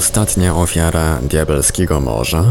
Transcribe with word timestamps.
Ostatnia 0.00 0.54
ofiara 0.54 1.18
diabelskiego 1.22 2.00
morza 2.00 2.44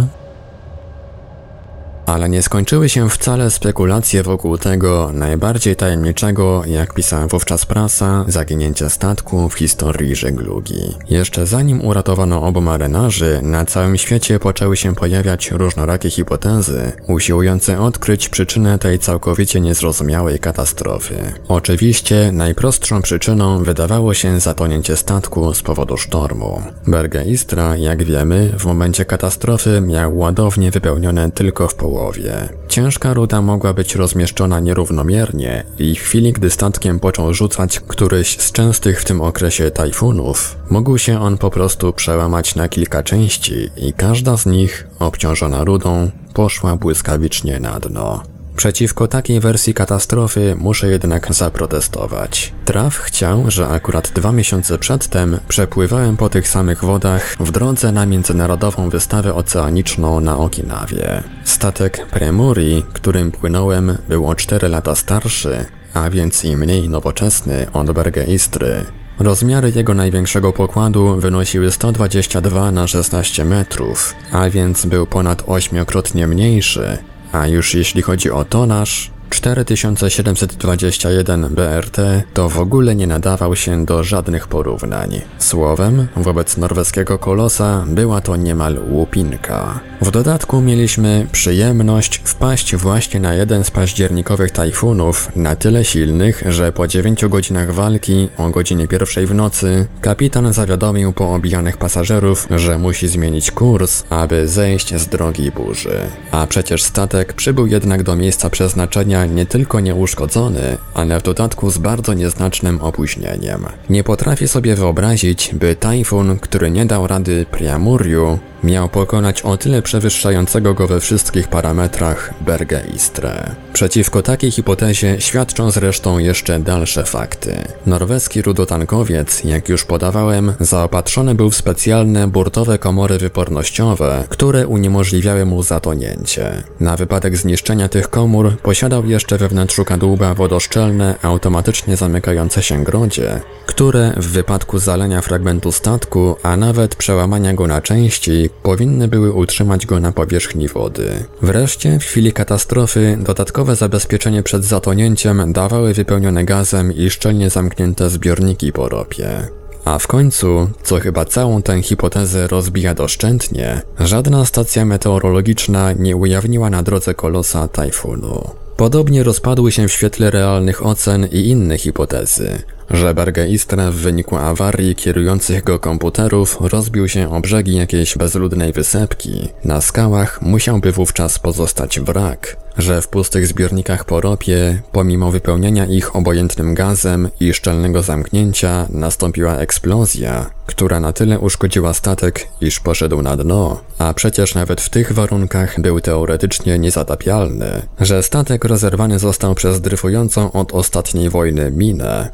ale 2.14 2.30
nie 2.30 2.42
skończyły 2.42 2.90
się 2.90 3.10
wcale 3.10 3.52
spekulacje 3.52 4.24
wokół 4.24 4.58
tego 4.58 5.12
najbardziej 5.14 5.76
tajemniczego, 5.76 6.64
jak 6.66 6.94
pisała 6.94 7.28
wówczas 7.28 7.66
prasa, 7.66 8.26
zaginięcia 8.28 8.90
statku 8.90 9.50
w 9.50 9.54
historii 9.54 10.16
żeglugi. 10.16 10.96
Jeszcze 11.10 11.48
zanim 11.48 11.86
uratowano 11.86 12.44
obu 12.44 12.62
marynarzy, 12.62 13.40
na 13.44 13.66
całym 13.66 13.98
świecie 13.98 14.40
poczęły 14.40 14.78
się 14.78 14.96
pojawiać 14.96 15.52
różnorakie 15.52 16.10
hipotezy, 16.10 16.92
usiłujące 17.08 17.80
odkryć 17.80 18.30
przyczynę 18.30 18.80
tej 18.80 19.00
całkowicie 19.00 19.62
niezrozumiałej 19.62 20.40
katastrofy. 20.40 21.34
Oczywiście 21.48 22.32
najprostszą 22.32 23.02
przyczyną 23.02 23.64
wydawało 23.64 24.14
się 24.14 24.40
zatonięcie 24.40 24.96
statku 24.96 25.54
z 25.54 25.62
powodu 25.62 25.98
sztormu. 25.98 26.62
Bergeistra, 26.88 27.76
jak 27.78 28.04
wiemy, 28.04 28.54
w 28.60 28.66
momencie 28.66 29.06
katastrofy 29.06 29.82
miał 29.82 30.18
ładownie 30.18 30.72
wypełnione 30.72 31.32
tylko 31.32 31.68
w 31.68 31.76
połowie 31.76 31.99
połowie. 32.00 32.50
Ciężka 32.68 33.14
ruda 33.14 33.42
mogła 33.42 33.74
być 33.74 33.96
rozmieszczona 33.96 34.60
nierównomiernie 34.60 35.64
i 35.80 35.96
w 35.96 36.00
chwili, 36.00 36.34
gdy 36.34 36.50
statkiem 36.50 37.00
począł 37.00 37.34
rzucać 37.34 37.80
któryś 37.80 38.40
z 38.40 38.52
częstych 38.52 39.02
w 39.02 39.06
tym 39.06 39.22
okresie 39.22 39.72
tajfunów, 39.72 40.58
mógł 40.70 40.98
się 40.98 41.20
on 41.22 41.38
po 41.38 41.50
prostu 41.50 41.94
przełamać 41.94 42.56
na 42.56 42.70
kilka 42.70 43.04
części 43.04 43.70
i 43.78 43.94
każda 43.94 44.38
z 44.38 44.46
nich, 44.46 44.88
obciążona 45.00 45.64
rudą, 45.64 46.12
poszła 46.34 46.76
błyskawicznie 46.76 47.60
na 47.60 47.80
dno. 47.80 48.39
Przeciwko 48.60 49.08
takiej 49.08 49.40
wersji 49.40 49.74
katastrofy 49.74 50.56
muszę 50.58 50.88
jednak 50.88 51.34
zaprotestować. 51.34 52.54
Traf 52.66 52.96
chciał, 52.96 53.52
że 53.52 53.68
akurat 53.68 54.12
dwa 54.12 54.32
miesiące 54.32 54.78
przedtem 54.78 55.40
przepływałem 55.48 56.18
po 56.18 56.30
tych 56.30 56.48
samych 56.48 56.84
wodach 56.84 57.36
w 57.40 57.52
drodze 57.52 57.92
na 57.92 58.06
międzynarodową 58.06 58.90
wystawę 58.90 59.34
oceaniczną 59.34 60.20
na 60.20 60.38
Okinawie. 60.38 61.24
Statek 61.44 62.08
Premuri, 62.12 62.84
którym 62.94 63.32
płynąłem, 63.32 63.98
był 64.10 64.28
o 64.28 64.36
4 64.36 64.70
lata 64.70 64.96
starszy, 64.96 65.66
a 65.94 66.10
więc 66.10 66.46
i 66.46 66.58
mniej 66.58 66.90
nowoczesny 66.90 67.68
od 67.74 67.92
Bergeistry. 67.92 68.86
Rozmiary 69.20 69.72
jego 69.76 69.94
największego 69.94 70.54
pokładu 70.54 71.16
wynosiły 71.16 71.72
122 71.72 72.72
na 72.72 72.88
16 72.88 73.46
metrów, 73.46 74.16
a 74.32 74.50
więc 74.50 74.86
był 74.86 75.06
ponad 75.06 75.44
ośmiokrotnie 75.48 76.28
mniejszy, 76.28 76.98
a 77.32 77.48
już 77.48 77.74
jeśli 77.74 78.02
chodzi 78.02 78.32
o 78.32 78.46
tonaż, 78.46 79.12
4721 79.30 81.50
BRT 81.50 81.98
to 82.34 82.50
w 82.50 82.60
ogóle 82.60 82.96
nie 82.96 83.08
nadawał 83.08 83.56
się 83.56 83.86
do 83.86 84.04
żadnych 84.04 84.48
porównań. 84.48 85.22
Słowem, 85.38 86.08
wobec 86.16 86.58
norweskiego 86.58 87.18
kolosa 87.18 87.86
była 87.88 88.22
to 88.22 88.36
niemal 88.36 88.80
łupinka. 88.90 89.80
W 90.02 90.12
dodatku 90.12 90.62
mieliśmy 90.62 91.28
przyjemność 91.32 92.22
wpaść 92.24 92.76
właśnie 92.76 93.20
na 93.20 93.34
jeden 93.34 93.64
z 93.64 93.72
październikowych 93.72 94.52
tajfunów, 94.52 95.32
na 95.36 95.56
tyle 95.56 95.86
silnych, 95.86 96.44
że 96.50 96.72
po 96.72 96.88
9 96.88 97.26
godzinach 97.26 97.74
walki 97.74 98.30
o 98.38 98.50
godzinie 98.50 98.88
pierwszej 98.88 99.26
w 99.26 99.34
nocy 99.34 99.88
kapitan 100.02 100.54
zawiadomił 100.54 101.14
poobijanych 101.14 101.78
pasażerów, 101.78 102.48
że 102.56 102.78
musi 102.78 103.08
zmienić 103.08 103.52
kurs, 103.52 104.04
aby 104.10 104.48
zejść 104.48 104.96
z 104.96 105.08
drogi 105.08 105.52
burzy. 105.52 106.00
A 106.32 106.48
przecież 106.48 106.84
statek 106.84 107.34
przybył 107.34 107.68
jednak 107.68 108.04
do 108.04 108.16
miejsca 108.16 108.50
przeznaczenia 108.50 109.19
nie 109.26 109.46
tylko 109.46 109.80
nieuszkodzony, 109.80 110.78
ale 110.94 111.20
w 111.20 111.24
dodatku 111.24 111.72
z 111.72 111.78
bardzo 111.78 112.14
nieznacznym 112.14 112.82
opóźnieniem. 112.82 113.66
Nie 113.90 114.04
potrafię 114.04 114.48
sobie 114.48 114.76
wyobrazić, 114.76 115.50
by 115.54 115.76
tajfun, 115.76 116.40
który 116.40 116.72
nie 116.72 116.86
dał 116.86 117.08
rady 117.08 117.46
Priamuriu, 117.52 118.40
miał 118.64 118.90
pokonać 118.90 119.42
o 119.42 119.58
tyle 119.58 119.82
przewyższającego 119.82 120.74
go 120.74 120.88
we 120.88 121.00
wszystkich 121.00 121.48
parametrach 121.48 122.34
Bergeistre. 122.42 123.56
Przeciwko 123.74 124.22
takiej 124.22 124.52
hipotezie 124.52 125.22
świadczą 125.22 125.72
zresztą 125.72 126.18
jeszcze 126.18 126.60
dalsze 126.60 127.04
fakty. 127.04 127.56
Norweski 127.86 128.42
rudotankowiec, 128.42 129.44
jak 129.44 129.70
już 129.70 129.86
podawałem, 129.86 130.54
zaopatrzony 130.60 131.36
był 131.36 131.50
w 131.50 131.56
specjalne 131.56 132.28
burtowe 132.28 132.78
komory 132.78 133.18
wypornościowe, 133.18 134.24
które 134.30 134.68
uniemożliwiały 134.68 135.46
mu 135.46 135.64
zatonięcie. 135.64 136.64
Na 136.80 136.98
wypadek 136.98 137.38
zniszczenia 137.38 137.90
tych 137.90 138.10
komór 138.10 138.58
posiadał 138.58 139.06
jeszcze 139.06 139.38
we 139.38 139.48
wnętrzu 139.48 139.86
kadłuba 139.86 140.34
wodoszczelne, 140.34 141.16
automatycznie 141.22 141.98
zamykające 141.98 142.64
się 142.64 142.84
grodzie, 142.84 143.42
które 143.66 144.14
w 144.18 144.28
wypadku 144.28 144.80
zalenia 144.80 145.22
fragmentu 145.22 145.72
statku, 145.72 146.36
a 146.44 146.58
nawet 146.58 146.96
przełamania 146.96 147.54
go 147.54 147.68
na 147.68 147.82
części, 147.82 148.49
powinny 148.64 149.08
były 149.08 149.34
utrzymać 149.34 149.86
go 149.86 150.00
na 150.00 150.12
powierzchni 150.12 150.68
wody. 150.68 151.26
Wreszcie, 151.42 152.00
w 152.00 152.04
chwili 152.04 152.34
katastrofy, 152.34 153.18
dodatkowe 153.22 153.76
zabezpieczenie 153.76 154.44
przed 154.44 154.66
zatonięciem 154.66 155.54
dawały 155.54 155.94
wypełnione 155.94 156.44
gazem 156.44 156.94
i 156.94 157.10
szczelnie 157.10 157.50
zamknięte 157.50 158.10
zbiorniki 158.10 158.72
po 158.72 158.90
ropie. 158.90 159.48
A 159.86 160.00
w 160.00 160.08
końcu, 160.08 160.70
co 160.84 161.00
chyba 161.00 161.26
całą 161.26 161.62
tę 161.62 161.82
hipotezę 161.82 162.48
rozbija 162.48 162.94
doszczętnie, 162.94 163.82
żadna 164.00 164.46
stacja 164.46 164.86
meteorologiczna 164.86 165.92
nie 165.92 166.16
ujawniła 166.16 166.70
na 166.70 166.84
drodze 166.84 167.14
kolosa 167.14 167.68
tajfunu. 167.68 168.50
Podobnie 168.78 169.24
rozpadły 169.24 169.72
się 169.72 169.88
w 169.88 169.92
świetle 169.92 170.32
realnych 170.32 170.86
ocen 170.86 171.28
i 171.32 171.48
inne 171.48 171.78
hipotezy, 171.78 172.64
że 172.92 173.14
Bergeistra 173.14 173.92
w 173.92 173.96
wyniku 173.96 174.38
awarii 174.38 174.96
kierujących 174.96 175.64
go 175.64 175.80
komputerów 175.80 176.58
rozbił 176.62 177.08
się 177.08 177.32
o 177.32 177.40
brzegi 177.42 177.76
jakiejś 177.76 178.18
bezludnej 178.18 178.74
wysepki. 178.74 179.50
Na 179.66 179.82
skałach 179.82 180.42
musiałby 180.42 180.92
wówczas 180.92 181.40
pozostać 181.40 182.00
wrak, 182.00 182.58
że 182.78 183.02
w 183.02 183.08
pustych 183.08 183.48
zbiornikach 183.48 184.06
po 184.06 184.22
ropie, 184.22 184.82
pomimo 184.92 185.32
wypełnienia 185.32 185.86
ich 185.86 186.16
obojętnym 186.16 186.74
gazem 186.74 187.30
i 187.40 187.54
szczelnego 187.54 188.04
zamknięcia, 188.04 188.88
nastąpiła 188.90 189.58
eksplozja, 189.58 190.50
która 190.66 191.00
na 191.00 191.14
tyle 191.14 191.40
uszkodziła 191.40 191.94
statek, 191.94 192.48
iż 192.62 192.80
poszedł 192.80 193.22
na 193.22 193.38
dno, 193.38 193.82
a 193.98 194.14
przecież 194.14 194.56
nawet 194.56 194.82
w 194.82 194.90
tych 194.90 195.12
warunkach 195.12 195.82
był 195.82 196.00
teoretycznie 196.00 196.80
niezatapialny, 196.80 197.82
że 198.00 198.24
statek 198.24 198.66
rozerwany 198.66 199.20
został 199.20 199.56
przez 199.56 199.82
dryfującą 199.82 200.52
od 200.52 200.74
ostatniej 200.74 201.30
wojny 201.30 201.72
minę. 201.72 202.30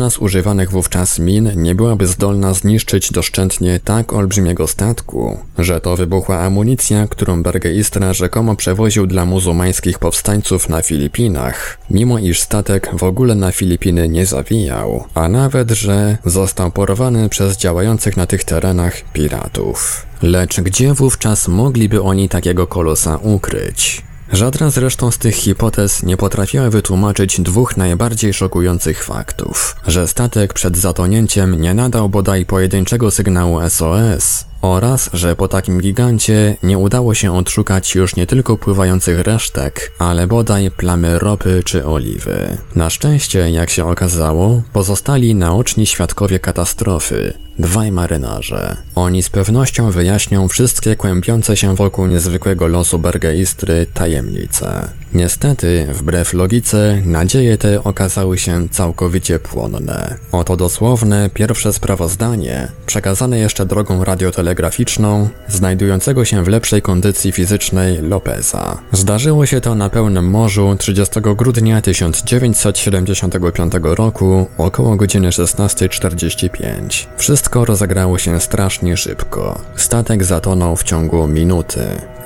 Żadna 0.00 0.10
z 0.10 0.18
używanych 0.18 0.70
wówczas 0.70 1.18
min 1.18 1.50
nie 1.56 1.74
byłaby 1.74 2.06
zdolna 2.06 2.54
zniszczyć 2.54 3.12
doszczętnie 3.12 3.80
tak 3.84 4.12
olbrzymiego 4.12 4.66
statku, 4.66 5.38
że 5.58 5.80
to 5.80 5.96
wybuchła 5.96 6.38
amunicja, 6.38 7.06
którą 7.08 7.42
Bergeistra 7.42 8.12
rzekomo 8.12 8.56
przewoził 8.56 9.06
dla 9.06 9.24
muzułmańskich 9.24 9.98
powstańców 9.98 10.68
na 10.68 10.82
Filipinach, 10.82 11.78
mimo 11.90 12.18
iż 12.18 12.40
statek 12.40 12.90
w 12.98 13.02
ogóle 13.02 13.34
na 13.34 13.52
Filipiny 13.52 14.08
nie 14.08 14.26
zawijał, 14.26 15.04
a 15.14 15.28
nawet, 15.28 15.70
że 15.70 16.18
został 16.24 16.70
porwany 16.70 17.28
przez 17.28 17.56
działających 17.56 18.16
na 18.16 18.26
tych 18.26 18.44
terenach 18.44 19.12
piratów. 19.12 20.06
Lecz 20.22 20.60
gdzie 20.60 20.94
wówczas 20.94 21.48
mogliby 21.48 22.02
oni 22.02 22.28
takiego 22.28 22.66
kolosa 22.66 23.16
ukryć? 23.16 24.09
Żadna 24.32 24.70
zresztą 24.70 25.10
z 25.10 25.18
tych 25.18 25.34
hipotez 25.34 26.02
nie 26.02 26.16
potrafiła 26.16 26.70
wytłumaczyć 26.70 27.40
dwóch 27.40 27.76
najbardziej 27.76 28.34
szokujących 28.34 29.04
faktów, 29.04 29.76
że 29.86 30.08
statek 30.08 30.52
przed 30.52 30.76
zatonięciem 30.76 31.60
nie 31.60 31.74
nadał 31.74 32.08
bodaj 32.08 32.46
pojedynczego 32.46 33.10
sygnału 33.10 33.58
SOS 33.68 34.49
oraz, 34.62 35.10
że 35.12 35.36
po 35.36 35.48
takim 35.48 35.80
gigancie 35.80 36.56
nie 36.62 36.78
udało 36.78 37.14
się 37.14 37.36
odszukać 37.36 37.94
już 37.94 38.16
nie 38.16 38.26
tylko 38.26 38.56
pływających 38.56 39.20
resztek, 39.20 39.92
ale 39.98 40.26
bodaj 40.26 40.70
plamy 40.70 41.18
ropy 41.18 41.62
czy 41.64 41.86
oliwy. 41.86 42.56
Na 42.74 42.90
szczęście, 42.90 43.50
jak 43.50 43.70
się 43.70 43.88
okazało, 43.90 44.62
pozostali 44.72 45.34
naoczni 45.34 45.86
świadkowie 45.86 46.38
katastrofy, 46.38 47.34
dwaj 47.58 47.92
marynarze. 47.92 48.76
Oni 48.94 49.22
z 49.22 49.30
pewnością 49.30 49.90
wyjaśnią 49.90 50.48
wszystkie 50.48 50.96
kłębiące 50.96 51.56
się 51.56 51.76
wokół 51.76 52.06
niezwykłego 52.06 52.66
losu 52.66 52.98
Bergeistry 52.98 53.86
tajemnice. 53.94 54.88
Niestety, 55.14 55.86
wbrew 55.92 56.32
logice, 56.32 57.02
nadzieje 57.04 57.58
te 57.58 57.84
okazały 57.84 58.38
się 58.38 58.68
całkowicie 58.68 59.38
płonne. 59.38 60.16
Oto 60.32 60.56
dosłowne 60.56 61.30
pierwsze 61.34 61.72
sprawozdanie, 61.72 62.68
przekazane 62.86 63.38
jeszcze 63.38 63.66
drogą 63.66 64.04
radiotelegraficzną, 64.50 65.28
znajdującego 65.48 66.24
się 66.24 66.44
w 66.44 66.48
lepszej 66.48 66.82
kondycji 66.82 67.32
fizycznej 67.32 68.02
Lopeza. 68.02 68.78
Zdarzyło 68.92 69.46
się 69.46 69.60
to 69.60 69.74
na 69.74 69.90
pełnym 69.90 70.30
morzu 70.30 70.76
30 70.78 71.20
grudnia 71.20 71.80
1975 71.80 73.72
roku 73.82 74.46
około 74.58 74.96
godziny 74.96 75.28
16.45. 75.28 77.06
Wszystko 77.16 77.64
rozegrało 77.64 78.18
się 78.18 78.40
strasznie 78.40 78.96
szybko. 78.96 79.60
Statek 79.76 80.24
zatonął 80.24 80.76
w 80.76 80.82
ciągu 80.82 81.26
minuty. 81.26 81.80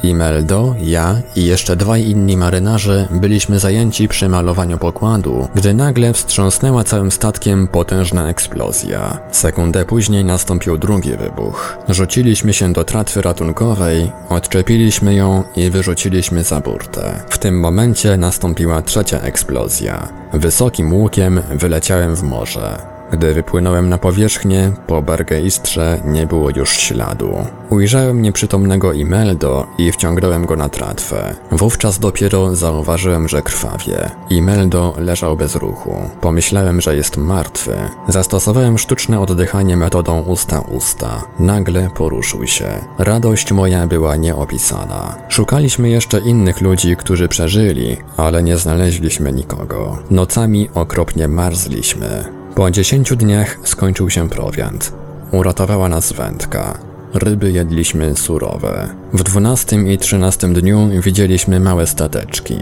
Imeldo, 0.08 0.74
ja 0.82 1.16
i 1.36 1.44
jeszcze 1.44 1.76
dwaj 1.76 2.08
inni 2.08 2.36
marynarze 2.36 3.08
byliśmy 3.10 3.58
zajęci 3.58 4.08
przy 4.08 4.28
malowaniu 4.28 4.78
pokładu, 4.78 5.48
gdy 5.54 5.74
nagle 5.74 6.12
wstrząsnęła 6.12 6.84
całym 6.84 7.10
statkiem 7.10 7.68
potężna 7.68 8.28
eksplozja. 8.28 9.18
Sekundę 9.30 9.84
później 9.84 10.24
nastąpił 10.24 10.78
drugi 10.78 11.16
wybuch. 11.16 11.76
Rzuciliśmy 11.88 12.52
się 12.52 12.72
do 12.72 12.84
tratwy 12.84 13.22
ratunkowej, 13.22 14.10
odczepiliśmy 14.28 15.14
ją 15.14 15.42
i 15.56 15.70
wyrzuciliśmy 15.70 16.44
za 16.44 16.60
burtę. 16.60 17.20
W 17.28 17.38
tym 17.38 17.60
momencie 17.60 18.16
nastąpiła 18.16 18.82
trzecia 18.82 19.20
eksplozja. 19.20 20.08
Wysokim 20.32 20.92
łukiem 20.92 21.42
wyleciałem 21.52 22.16
w 22.16 22.22
morze. 22.22 22.93
Gdy 23.12 23.34
wypłynąłem 23.34 23.88
na 23.88 23.98
powierzchnię, 23.98 24.72
po 24.86 25.02
Bergeistrze 25.02 26.00
nie 26.04 26.26
było 26.26 26.50
już 26.56 26.70
śladu. 26.70 27.36
Ujrzałem 27.70 28.22
nieprzytomnego 28.22 28.92
Imeldo 28.92 29.66
i 29.78 29.92
wciągnąłem 29.92 30.46
go 30.46 30.56
na 30.56 30.68
tratwę. 30.68 31.34
Wówczas 31.50 31.98
dopiero 31.98 32.56
zauważyłem, 32.56 33.28
że 33.28 33.42
krwawie. 33.42 34.10
Imeldo 34.30 34.94
leżał 34.98 35.36
bez 35.36 35.56
ruchu. 35.56 35.96
Pomyślałem, 36.20 36.80
że 36.80 36.96
jest 36.96 37.16
martwy. 37.16 37.74
Zastosowałem 38.08 38.78
sztuczne 38.78 39.20
oddychanie 39.20 39.76
metodą 39.76 40.20
usta-usta. 40.22 41.22
Nagle 41.38 41.90
poruszył 41.94 42.46
się. 42.46 42.66
Radość 42.98 43.52
moja 43.52 43.86
była 43.86 44.16
nieopisana. 44.16 45.16
Szukaliśmy 45.28 45.88
jeszcze 45.90 46.20
innych 46.20 46.60
ludzi, 46.60 46.96
którzy 46.96 47.28
przeżyli, 47.28 47.96
ale 48.16 48.42
nie 48.42 48.56
znaleźliśmy 48.56 49.32
nikogo. 49.32 49.98
Nocami 50.10 50.68
okropnie 50.74 51.28
marzliśmy. 51.28 52.43
Po 52.54 52.70
dziesięciu 52.70 53.16
dniach 53.16 53.58
skończył 53.64 54.10
się 54.10 54.28
prowiant. 54.28 54.92
Uratowała 55.32 55.88
nas 55.88 56.12
wędka. 56.12 56.78
Ryby 57.14 57.52
jedliśmy 57.52 58.16
surowe. 58.16 58.88
W 59.12 59.22
dwunastym 59.22 59.88
i 59.88 59.98
trzynastym 59.98 60.54
dniu 60.54 60.88
widzieliśmy 61.02 61.60
małe 61.60 61.86
stateczki. 61.86 62.56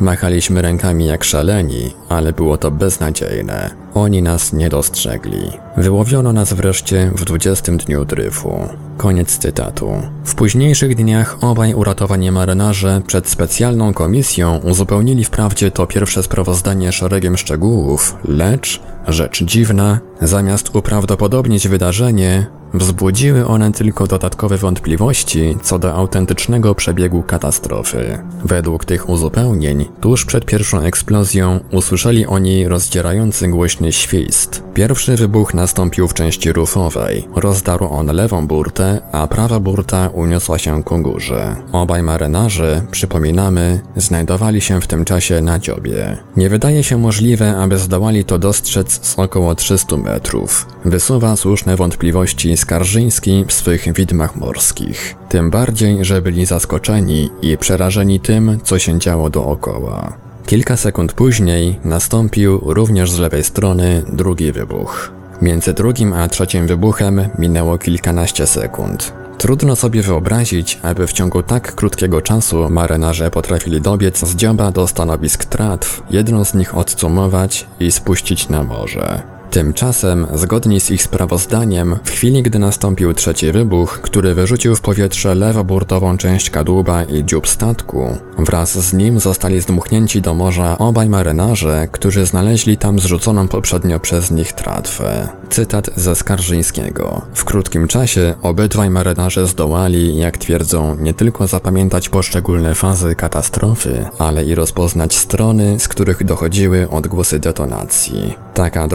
Machaliśmy 0.00 0.62
rękami 0.62 1.06
jak 1.06 1.24
szaleni, 1.24 1.90
ale 2.08 2.32
było 2.32 2.58
to 2.58 2.70
beznadziejne. 2.70 3.70
Oni 3.94 4.22
nas 4.22 4.52
nie 4.52 4.68
dostrzegli. 4.68 5.50
Wyłowiono 5.76 6.32
nas 6.32 6.52
wreszcie 6.52 7.10
w 7.14 7.24
dwudziestym 7.24 7.76
dniu 7.76 8.04
dryfu. 8.04 8.68
Koniec 8.96 9.38
cytatu. 9.38 9.88
W 10.24 10.34
późniejszych 10.34 10.94
dniach 10.94 11.36
obaj 11.40 11.74
uratowani 11.74 12.30
marynarze 12.30 13.02
przed 13.06 13.28
specjalną 13.28 13.94
komisją 13.94 14.58
uzupełnili 14.58 15.24
wprawdzie 15.24 15.70
to 15.70 15.86
pierwsze 15.86 16.22
sprawozdanie 16.22 16.92
szeregiem 16.92 17.36
szczegółów, 17.36 18.16
lecz, 18.24 18.80
rzecz 19.08 19.44
dziwna, 19.44 19.98
zamiast 20.22 20.76
uprawdopodobnić 20.76 21.68
wydarzenie, 21.68 22.46
Wzbudziły 22.76 23.46
one 23.46 23.72
tylko 23.72 24.06
dodatkowe 24.06 24.56
wątpliwości 24.56 25.56
co 25.62 25.78
do 25.78 25.94
autentycznego 25.94 26.74
przebiegu 26.74 27.22
katastrofy. 27.22 28.18
Według 28.44 28.84
tych 28.84 29.08
uzupełnień, 29.08 29.84
tuż 30.00 30.24
przed 30.24 30.44
pierwszą 30.44 30.80
eksplozją 30.80 31.60
usłyszeli 31.72 32.26
oni 32.26 32.68
rozdzierający 32.68 33.48
głośny 33.48 33.92
świst. 33.92 34.62
Pierwszy 34.74 35.16
wybuch 35.16 35.54
nastąpił 35.54 36.08
w 36.08 36.14
części 36.14 36.52
rufowej. 36.52 37.28
Rozdarł 37.36 37.88
on 37.88 38.06
lewą 38.06 38.46
burtę, 38.46 39.00
a 39.12 39.26
prawa 39.26 39.60
burta 39.60 40.08
uniosła 40.08 40.58
się 40.58 40.82
ku 40.82 40.98
górze. 40.98 41.56
Obaj 41.72 42.02
marynarze, 42.02 42.82
przypominamy, 42.90 43.80
znajdowali 43.96 44.60
się 44.60 44.80
w 44.80 44.86
tym 44.86 45.04
czasie 45.04 45.40
na 45.40 45.58
dziobie. 45.58 46.16
Nie 46.36 46.48
wydaje 46.48 46.84
się 46.84 46.98
możliwe, 46.98 47.56
aby 47.56 47.78
zdołali 47.78 48.24
to 48.24 48.38
dostrzec 48.38 49.06
z 49.06 49.18
około 49.18 49.54
300 49.54 49.96
metrów. 49.96 50.66
Wysuwa 50.84 51.36
słuszne 51.36 51.76
wątpliwości 51.76 52.48
Skarżyński 52.66 53.44
w 53.48 53.52
swych 53.52 53.92
widmach 53.92 54.36
morskich. 54.36 55.14
Tym 55.28 55.50
bardziej, 55.50 56.04
że 56.04 56.22
byli 56.22 56.46
zaskoczeni 56.46 57.30
i 57.42 57.58
przerażeni 57.58 58.20
tym, 58.20 58.58
co 58.64 58.78
się 58.78 58.98
działo 58.98 59.30
dookoła. 59.30 60.12
Kilka 60.46 60.76
sekund 60.76 61.12
później 61.12 61.80
nastąpił 61.84 62.60
również 62.62 63.10
z 63.10 63.18
lewej 63.18 63.44
strony 63.44 64.02
drugi 64.12 64.52
wybuch. 64.52 65.12
Między 65.42 65.72
drugim 65.72 66.12
a 66.12 66.28
trzecim 66.28 66.66
wybuchem 66.66 67.28
minęło 67.38 67.78
kilkanaście 67.78 68.46
sekund. 68.46 69.12
Trudno 69.38 69.76
sobie 69.76 70.02
wyobrazić, 70.02 70.78
aby 70.82 71.06
w 71.06 71.12
ciągu 71.12 71.42
tak 71.42 71.74
krótkiego 71.74 72.22
czasu 72.22 72.70
marynarze 72.70 73.30
potrafili 73.30 73.80
dobiec 73.80 74.24
z 74.26 74.36
dzioba 74.36 74.70
do 74.70 74.86
stanowisk 74.86 75.44
tratw, 75.44 76.02
jedną 76.10 76.44
z 76.44 76.54
nich 76.54 76.76
odsumować 76.76 77.66
i 77.80 77.92
spuścić 77.92 78.48
na 78.48 78.62
morze. 78.62 79.35
Tymczasem, 79.56 80.26
zgodnie 80.34 80.80
z 80.80 80.90
ich 80.90 81.02
sprawozdaniem, 81.02 81.98
w 82.04 82.10
chwili 82.10 82.42
gdy 82.42 82.58
nastąpił 82.58 83.14
trzeci 83.14 83.52
wybuch, 83.52 84.00
który 84.02 84.34
wyrzucił 84.34 84.76
w 84.76 84.80
powietrze 84.80 85.34
lewoburtową 85.34 86.16
część 86.16 86.50
kadłuba 86.50 87.04
i 87.04 87.24
dziób 87.24 87.48
statku, 87.48 88.16
wraz 88.38 88.78
z 88.78 88.92
nim 88.92 89.20
zostali 89.20 89.60
zdmuchnięci 89.60 90.22
do 90.22 90.34
morza 90.34 90.78
obaj 90.78 91.08
marynarze, 91.08 91.88
którzy 91.92 92.26
znaleźli 92.26 92.76
tam 92.76 92.98
zrzuconą 92.98 93.48
poprzednio 93.48 94.00
przez 94.00 94.30
nich 94.30 94.52
tratwę. 94.52 95.28
Cytat 95.50 95.90
ze 95.96 96.14
Skarżyńskiego. 96.16 97.22
W 97.34 97.44
krótkim 97.44 97.88
czasie 97.88 98.34
obydwaj 98.42 98.90
marynarze 98.90 99.46
zdołali, 99.46 100.16
jak 100.16 100.38
twierdzą, 100.38 100.96
nie 100.96 101.14
tylko 101.14 101.46
zapamiętać 101.46 102.08
poszczególne 102.08 102.74
fazy 102.74 103.14
katastrofy, 103.14 104.04
ale 104.18 104.44
i 104.44 104.54
rozpoznać 104.54 105.14
strony, 105.14 105.80
z 105.80 105.88
których 105.88 106.24
dochodziły 106.24 106.90
odgłosy 106.90 107.38
detonacji. 107.38 108.34
Taka 108.54 108.88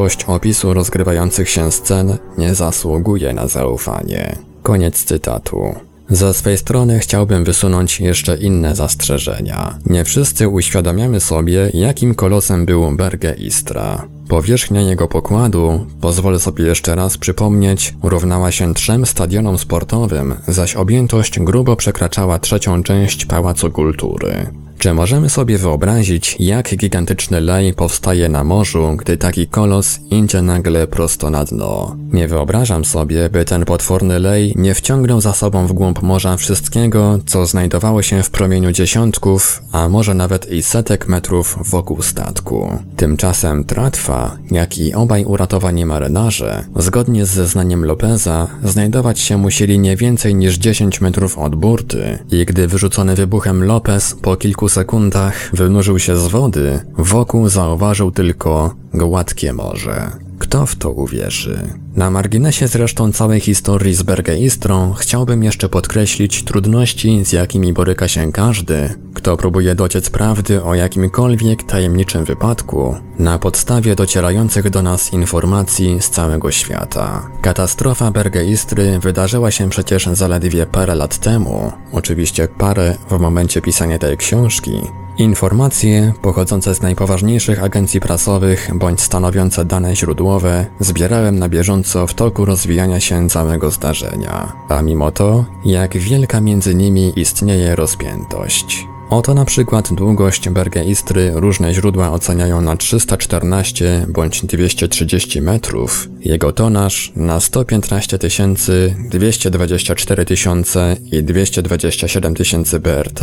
drobiazgowość 0.00 0.24
opisu 0.24 0.74
rozgrywających 0.74 1.48
się 1.48 1.72
scen 1.72 2.18
nie 2.38 2.54
zasługuje 2.54 3.32
na 3.32 3.46
zaufanie. 3.46 4.36
Koniec 4.62 5.04
cytatu. 5.04 5.74
Ze 6.08 6.34
swej 6.34 6.58
strony 6.58 6.98
chciałbym 6.98 7.44
wysunąć 7.44 8.00
jeszcze 8.00 8.36
inne 8.36 8.74
zastrzeżenia. 8.74 9.78
Nie 9.86 10.04
wszyscy 10.04 10.48
uświadamiamy 10.48 11.20
sobie, 11.20 11.70
jakim 11.74 12.14
kolosem 12.14 12.66
był 12.66 12.96
Berge 12.96 13.34
Istra. 13.34 14.08
Powierzchnia 14.30 14.80
jego 14.80 15.08
pokładu, 15.08 15.86
pozwolę 16.00 16.38
sobie 16.38 16.64
jeszcze 16.64 16.94
raz 16.94 17.18
przypomnieć, 17.18 17.94
równała 18.02 18.50
się 18.50 18.74
trzem 18.74 19.06
stadionom 19.06 19.58
sportowym, 19.58 20.34
zaś 20.48 20.76
objętość 20.76 21.40
grubo 21.40 21.76
przekraczała 21.76 22.38
trzecią 22.38 22.82
część 22.82 23.26
Pałacu 23.26 23.70
Kultury. 23.70 24.46
Czy 24.80 24.94
możemy 24.94 25.30
sobie 25.30 25.58
wyobrazić, 25.58 26.36
jak 26.38 26.76
gigantyczny 26.76 27.40
lej 27.40 27.74
powstaje 27.74 28.28
na 28.28 28.44
morzu, 28.44 28.96
gdy 28.98 29.16
taki 29.16 29.46
kolos 29.46 29.98
idzie 30.10 30.42
nagle 30.42 30.86
prosto 30.86 31.30
na 31.30 31.44
dno? 31.44 31.96
Nie 32.12 32.28
wyobrażam 32.28 32.84
sobie, 32.84 33.28
by 33.28 33.44
ten 33.44 33.64
potworny 33.64 34.18
lej 34.18 34.52
nie 34.56 34.74
wciągnął 34.74 35.20
za 35.20 35.32
sobą 35.32 35.66
w 35.66 35.72
głąb 35.72 36.02
morza 36.02 36.36
wszystkiego, 36.36 37.18
co 37.26 37.46
znajdowało 37.46 38.02
się 38.02 38.22
w 38.22 38.30
promieniu 38.30 38.72
dziesiątków, 38.72 39.62
a 39.72 39.88
może 39.88 40.14
nawet 40.14 40.52
i 40.52 40.62
setek 40.62 41.08
metrów 41.08 41.58
wokół 41.70 42.02
statku. 42.02 42.78
Tymczasem 42.96 43.64
tratwa, 43.64 44.19
jak 44.50 44.78
i 44.78 44.94
obaj 44.94 45.24
uratowani 45.24 45.86
marynarze, 45.86 46.64
zgodnie 46.76 47.26
z 47.26 47.30
zeznaniem 47.30 47.84
Lopeza, 47.84 48.46
znajdować 48.64 49.20
się 49.20 49.36
musieli 49.36 49.78
nie 49.78 49.96
więcej 49.96 50.34
niż 50.34 50.58
10 50.58 51.00
metrów 51.00 51.38
od 51.38 51.54
burty 51.56 52.18
i 52.30 52.46
gdy 52.46 52.68
wyrzucony 52.68 53.14
wybuchem 53.14 53.64
Lopez 53.64 54.16
po 54.22 54.36
kilku 54.36 54.68
sekundach 54.68 55.50
wynurzył 55.52 55.98
się 55.98 56.16
z 56.16 56.26
wody, 56.26 56.80
wokół 56.98 57.48
zauważył 57.48 58.10
tylko 58.10 58.74
gładkie 58.94 59.52
morze. 59.52 60.29
Kto 60.40 60.66
w 60.66 60.76
to 60.76 60.90
uwierzy? 60.90 61.68
Na 61.96 62.10
marginesie 62.10 62.68
zresztą 62.68 63.12
całej 63.12 63.40
historii 63.40 63.94
z 63.94 64.02
Bergeistrą 64.02 64.92
chciałbym 64.92 65.44
jeszcze 65.44 65.68
podkreślić 65.68 66.44
trudności, 66.44 67.24
z 67.24 67.32
jakimi 67.32 67.72
boryka 67.72 68.08
się 68.08 68.32
każdy, 68.32 68.94
kto 69.14 69.36
próbuje 69.36 69.74
dociec 69.74 70.10
prawdy 70.10 70.62
o 70.62 70.74
jakimkolwiek 70.74 71.62
tajemniczym 71.62 72.24
wypadku 72.24 72.94
na 73.18 73.38
podstawie 73.38 73.94
docierających 73.96 74.70
do 74.70 74.82
nas 74.82 75.12
informacji 75.12 75.96
z 76.00 76.10
całego 76.10 76.50
świata. 76.50 77.30
Katastrofa 77.42 78.10
Bergeistry 78.10 78.98
wydarzyła 78.98 79.50
się 79.50 79.70
przecież 79.70 80.06
zaledwie 80.12 80.66
parę 80.66 80.94
lat 80.94 81.18
temu, 81.18 81.72
oczywiście 81.92 82.48
parę 82.48 82.96
w 83.10 83.18
momencie 83.18 83.62
pisania 83.62 83.98
tej 83.98 84.16
książki, 84.16 84.72
Informacje 85.20 86.12
pochodzące 86.22 86.74
z 86.74 86.82
najpoważniejszych 86.82 87.62
agencji 87.62 88.00
prasowych 88.00 88.70
bądź 88.74 89.00
stanowiące 89.00 89.64
dane 89.64 89.96
źródłowe 89.96 90.66
zbierałem 90.80 91.38
na 91.38 91.48
bieżąco 91.48 92.06
w 92.06 92.14
toku 92.14 92.44
rozwijania 92.44 93.00
się 93.00 93.28
całego 93.28 93.70
zdarzenia. 93.70 94.52
A 94.68 94.82
mimo 94.82 95.10
to, 95.10 95.44
jak 95.64 95.96
wielka 95.96 96.40
między 96.40 96.74
nimi 96.74 97.12
istnieje 97.16 97.76
rozpiętość. 97.76 98.86
Oto 99.10 99.34
na 99.34 99.44
przykład 99.44 99.92
długość 99.92 100.48
Bergeistry 100.48 101.32
różne 101.34 101.74
źródła 101.74 102.12
oceniają 102.12 102.60
na 102.60 102.76
314 102.76 104.06
bądź 104.08 104.46
230 104.46 105.40
metrów, 105.40 106.08
jego 106.20 106.52
tonaż 106.52 107.12
na 107.16 107.40
115 107.40 108.18
tysięcy, 108.18 108.94
224 109.10 110.24
tysiące 110.24 110.96
i 111.12 111.22
227 111.22 112.34
tysięcy 112.34 112.80
BRT, 112.80 113.20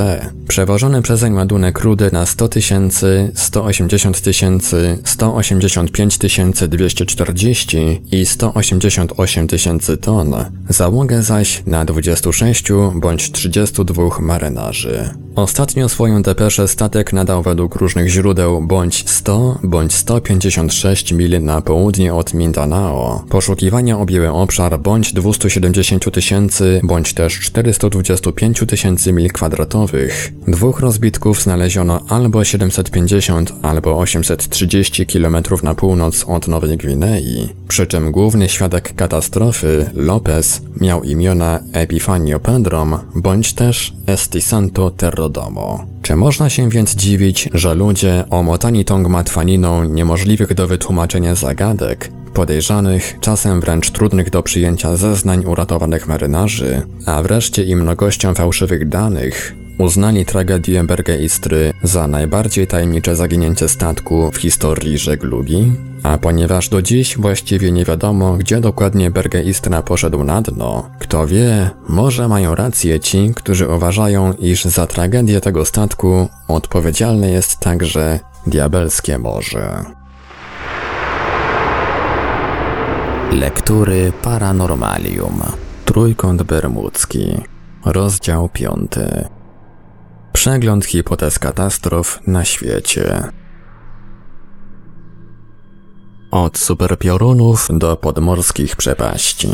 przewożony 0.47 1.01
przezeń 1.01 1.33
ładunek 1.33 1.79
rudy 1.79 2.09
na 2.13 2.25
100 2.25 2.47
tysięcy, 2.47 3.31
180 3.35 4.21
tysięcy, 4.21 4.97
185 5.03 6.17
tysięcy 6.17 6.67
240 6.67 8.01
i 8.11 8.25
188 8.25 9.47
tysięcy 9.47 9.97
ton, 9.97 10.35
załogę 10.69 11.23
zaś 11.23 11.63
na 11.65 11.85
26 11.85 12.65
bądź 12.95 13.31
32 13.31 14.19
marynarzy. 14.19 15.09
Ostatnio 15.37 15.76
swoją 15.85 16.21
depeszę 16.21 16.67
statek 16.67 17.13
nadał 17.13 17.43
według 17.43 17.75
różnych 17.75 18.09
źródeł 18.09 18.61
bądź 18.61 19.09
100 19.09 19.59
bądź 19.63 19.93
156 19.93 21.13
mil 21.13 21.43
na 21.43 21.61
południe 21.61 22.13
od 22.13 22.33
Mindanao. 22.33 23.23
Poszukiwania 23.29 23.99
objęły 23.99 24.31
obszar 24.31 24.79
bądź 24.79 25.13
270 25.13 26.11
tysięcy 26.13 26.81
bądź 26.83 27.13
też 27.13 27.39
425 27.39 28.63
tysięcy 28.67 29.13
mil 29.13 29.31
kwadratowych. 29.31 30.33
Dwóch 30.47 30.79
rozbitków 30.79 31.41
znaleziono 31.41 32.01
albo 32.09 32.43
750 32.43 33.53
albo 33.61 33.99
830 33.99 35.05
km 35.05 35.37
na 35.63 35.75
północ 35.75 36.25
od 36.27 36.47
Nowej 36.47 36.77
Gwinei. 36.77 37.49
Przy 37.67 37.87
czym 37.87 38.11
główny 38.11 38.49
świadek 38.49 38.95
katastrofy, 38.95 39.89
Lopez, 39.93 40.61
miał 40.81 41.03
imiona 41.03 41.59
Epifanio 41.73 42.39
Pedrom 42.39 42.99
bądź 43.15 43.53
też 43.53 43.93
Estisanto 44.07 44.91
Terrodomo. 44.91 45.66
Czy 46.01 46.15
można 46.15 46.49
się 46.49 46.69
więc 46.69 46.95
dziwić, 46.95 47.49
że 47.53 47.75
ludzie 47.75 48.23
omotani 48.29 48.85
tą 48.85 49.03
gmatwaniną 49.03 49.83
niemożliwych 49.83 50.53
do 50.53 50.67
wytłumaczenia 50.67 51.35
zagadek, 51.35 52.11
podejrzanych, 52.33 53.17
czasem 53.21 53.61
wręcz 53.61 53.91
trudnych 53.91 54.29
do 54.29 54.43
przyjęcia 54.43 54.95
zeznań 54.95 55.45
uratowanych 55.45 56.07
marynarzy, 56.07 56.81
a 57.05 57.23
wreszcie 57.23 57.63
i 57.63 57.75
mnogością 57.75 58.33
fałszywych 58.33 58.89
danych, 58.89 59.55
uznali 59.77 60.25
tragedię 60.25 60.83
Bergeistry 60.83 61.73
za 61.83 62.07
najbardziej 62.07 62.67
tajemnicze 62.67 63.15
zaginięcie 63.15 63.67
statku 63.67 64.31
w 64.31 64.37
historii 64.37 64.97
żeglugi? 64.97 65.73
A 66.03 66.17
ponieważ 66.17 66.69
do 66.69 66.81
dziś 66.81 67.17
właściwie 67.17 67.71
nie 67.71 67.85
wiadomo, 67.85 68.33
gdzie 68.33 68.59
dokładnie 68.59 69.11
Bergeistra 69.11 69.81
poszedł 69.81 70.23
na 70.23 70.41
dno, 70.41 70.89
kto 70.99 71.27
wie, 71.27 71.69
może 71.89 72.27
mają 72.27 72.55
rację 72.55 72.99
ci, 72.99 73.31
którzy 73.35 73.67
uważają, 73.67 74.33
iż 74.33 74.65
za 74.65 74.87
tragedię 74.87 75.41
tego 75.41 75.65
statku 75.65 76.27
odpowiedzialne 76.47 77.29
jest 77.29 77.59
także 77.59 78.19
diabelskie 78.47 79.17
morze. 79.17 79.83
Lektury 83.31 84.11
Paranormalium 84.21 85.41
Trójkąt 85.85 86.43
Bermudzki 86.43 87.37
Rozdział 87.85 88.49
piąty 88.49 89.27
Przegląd 90.37 90.85
hipotez 90.85 91.39
katastrof 91.39 92.19
na 92.27 92.45
świecie. 92.45 93.23
Od 96.31 96.57
superpiorunów 96.57 97.67
do 97.71 97.95
podmorskich 97.95 98.75
przepaści. 98.75 99.49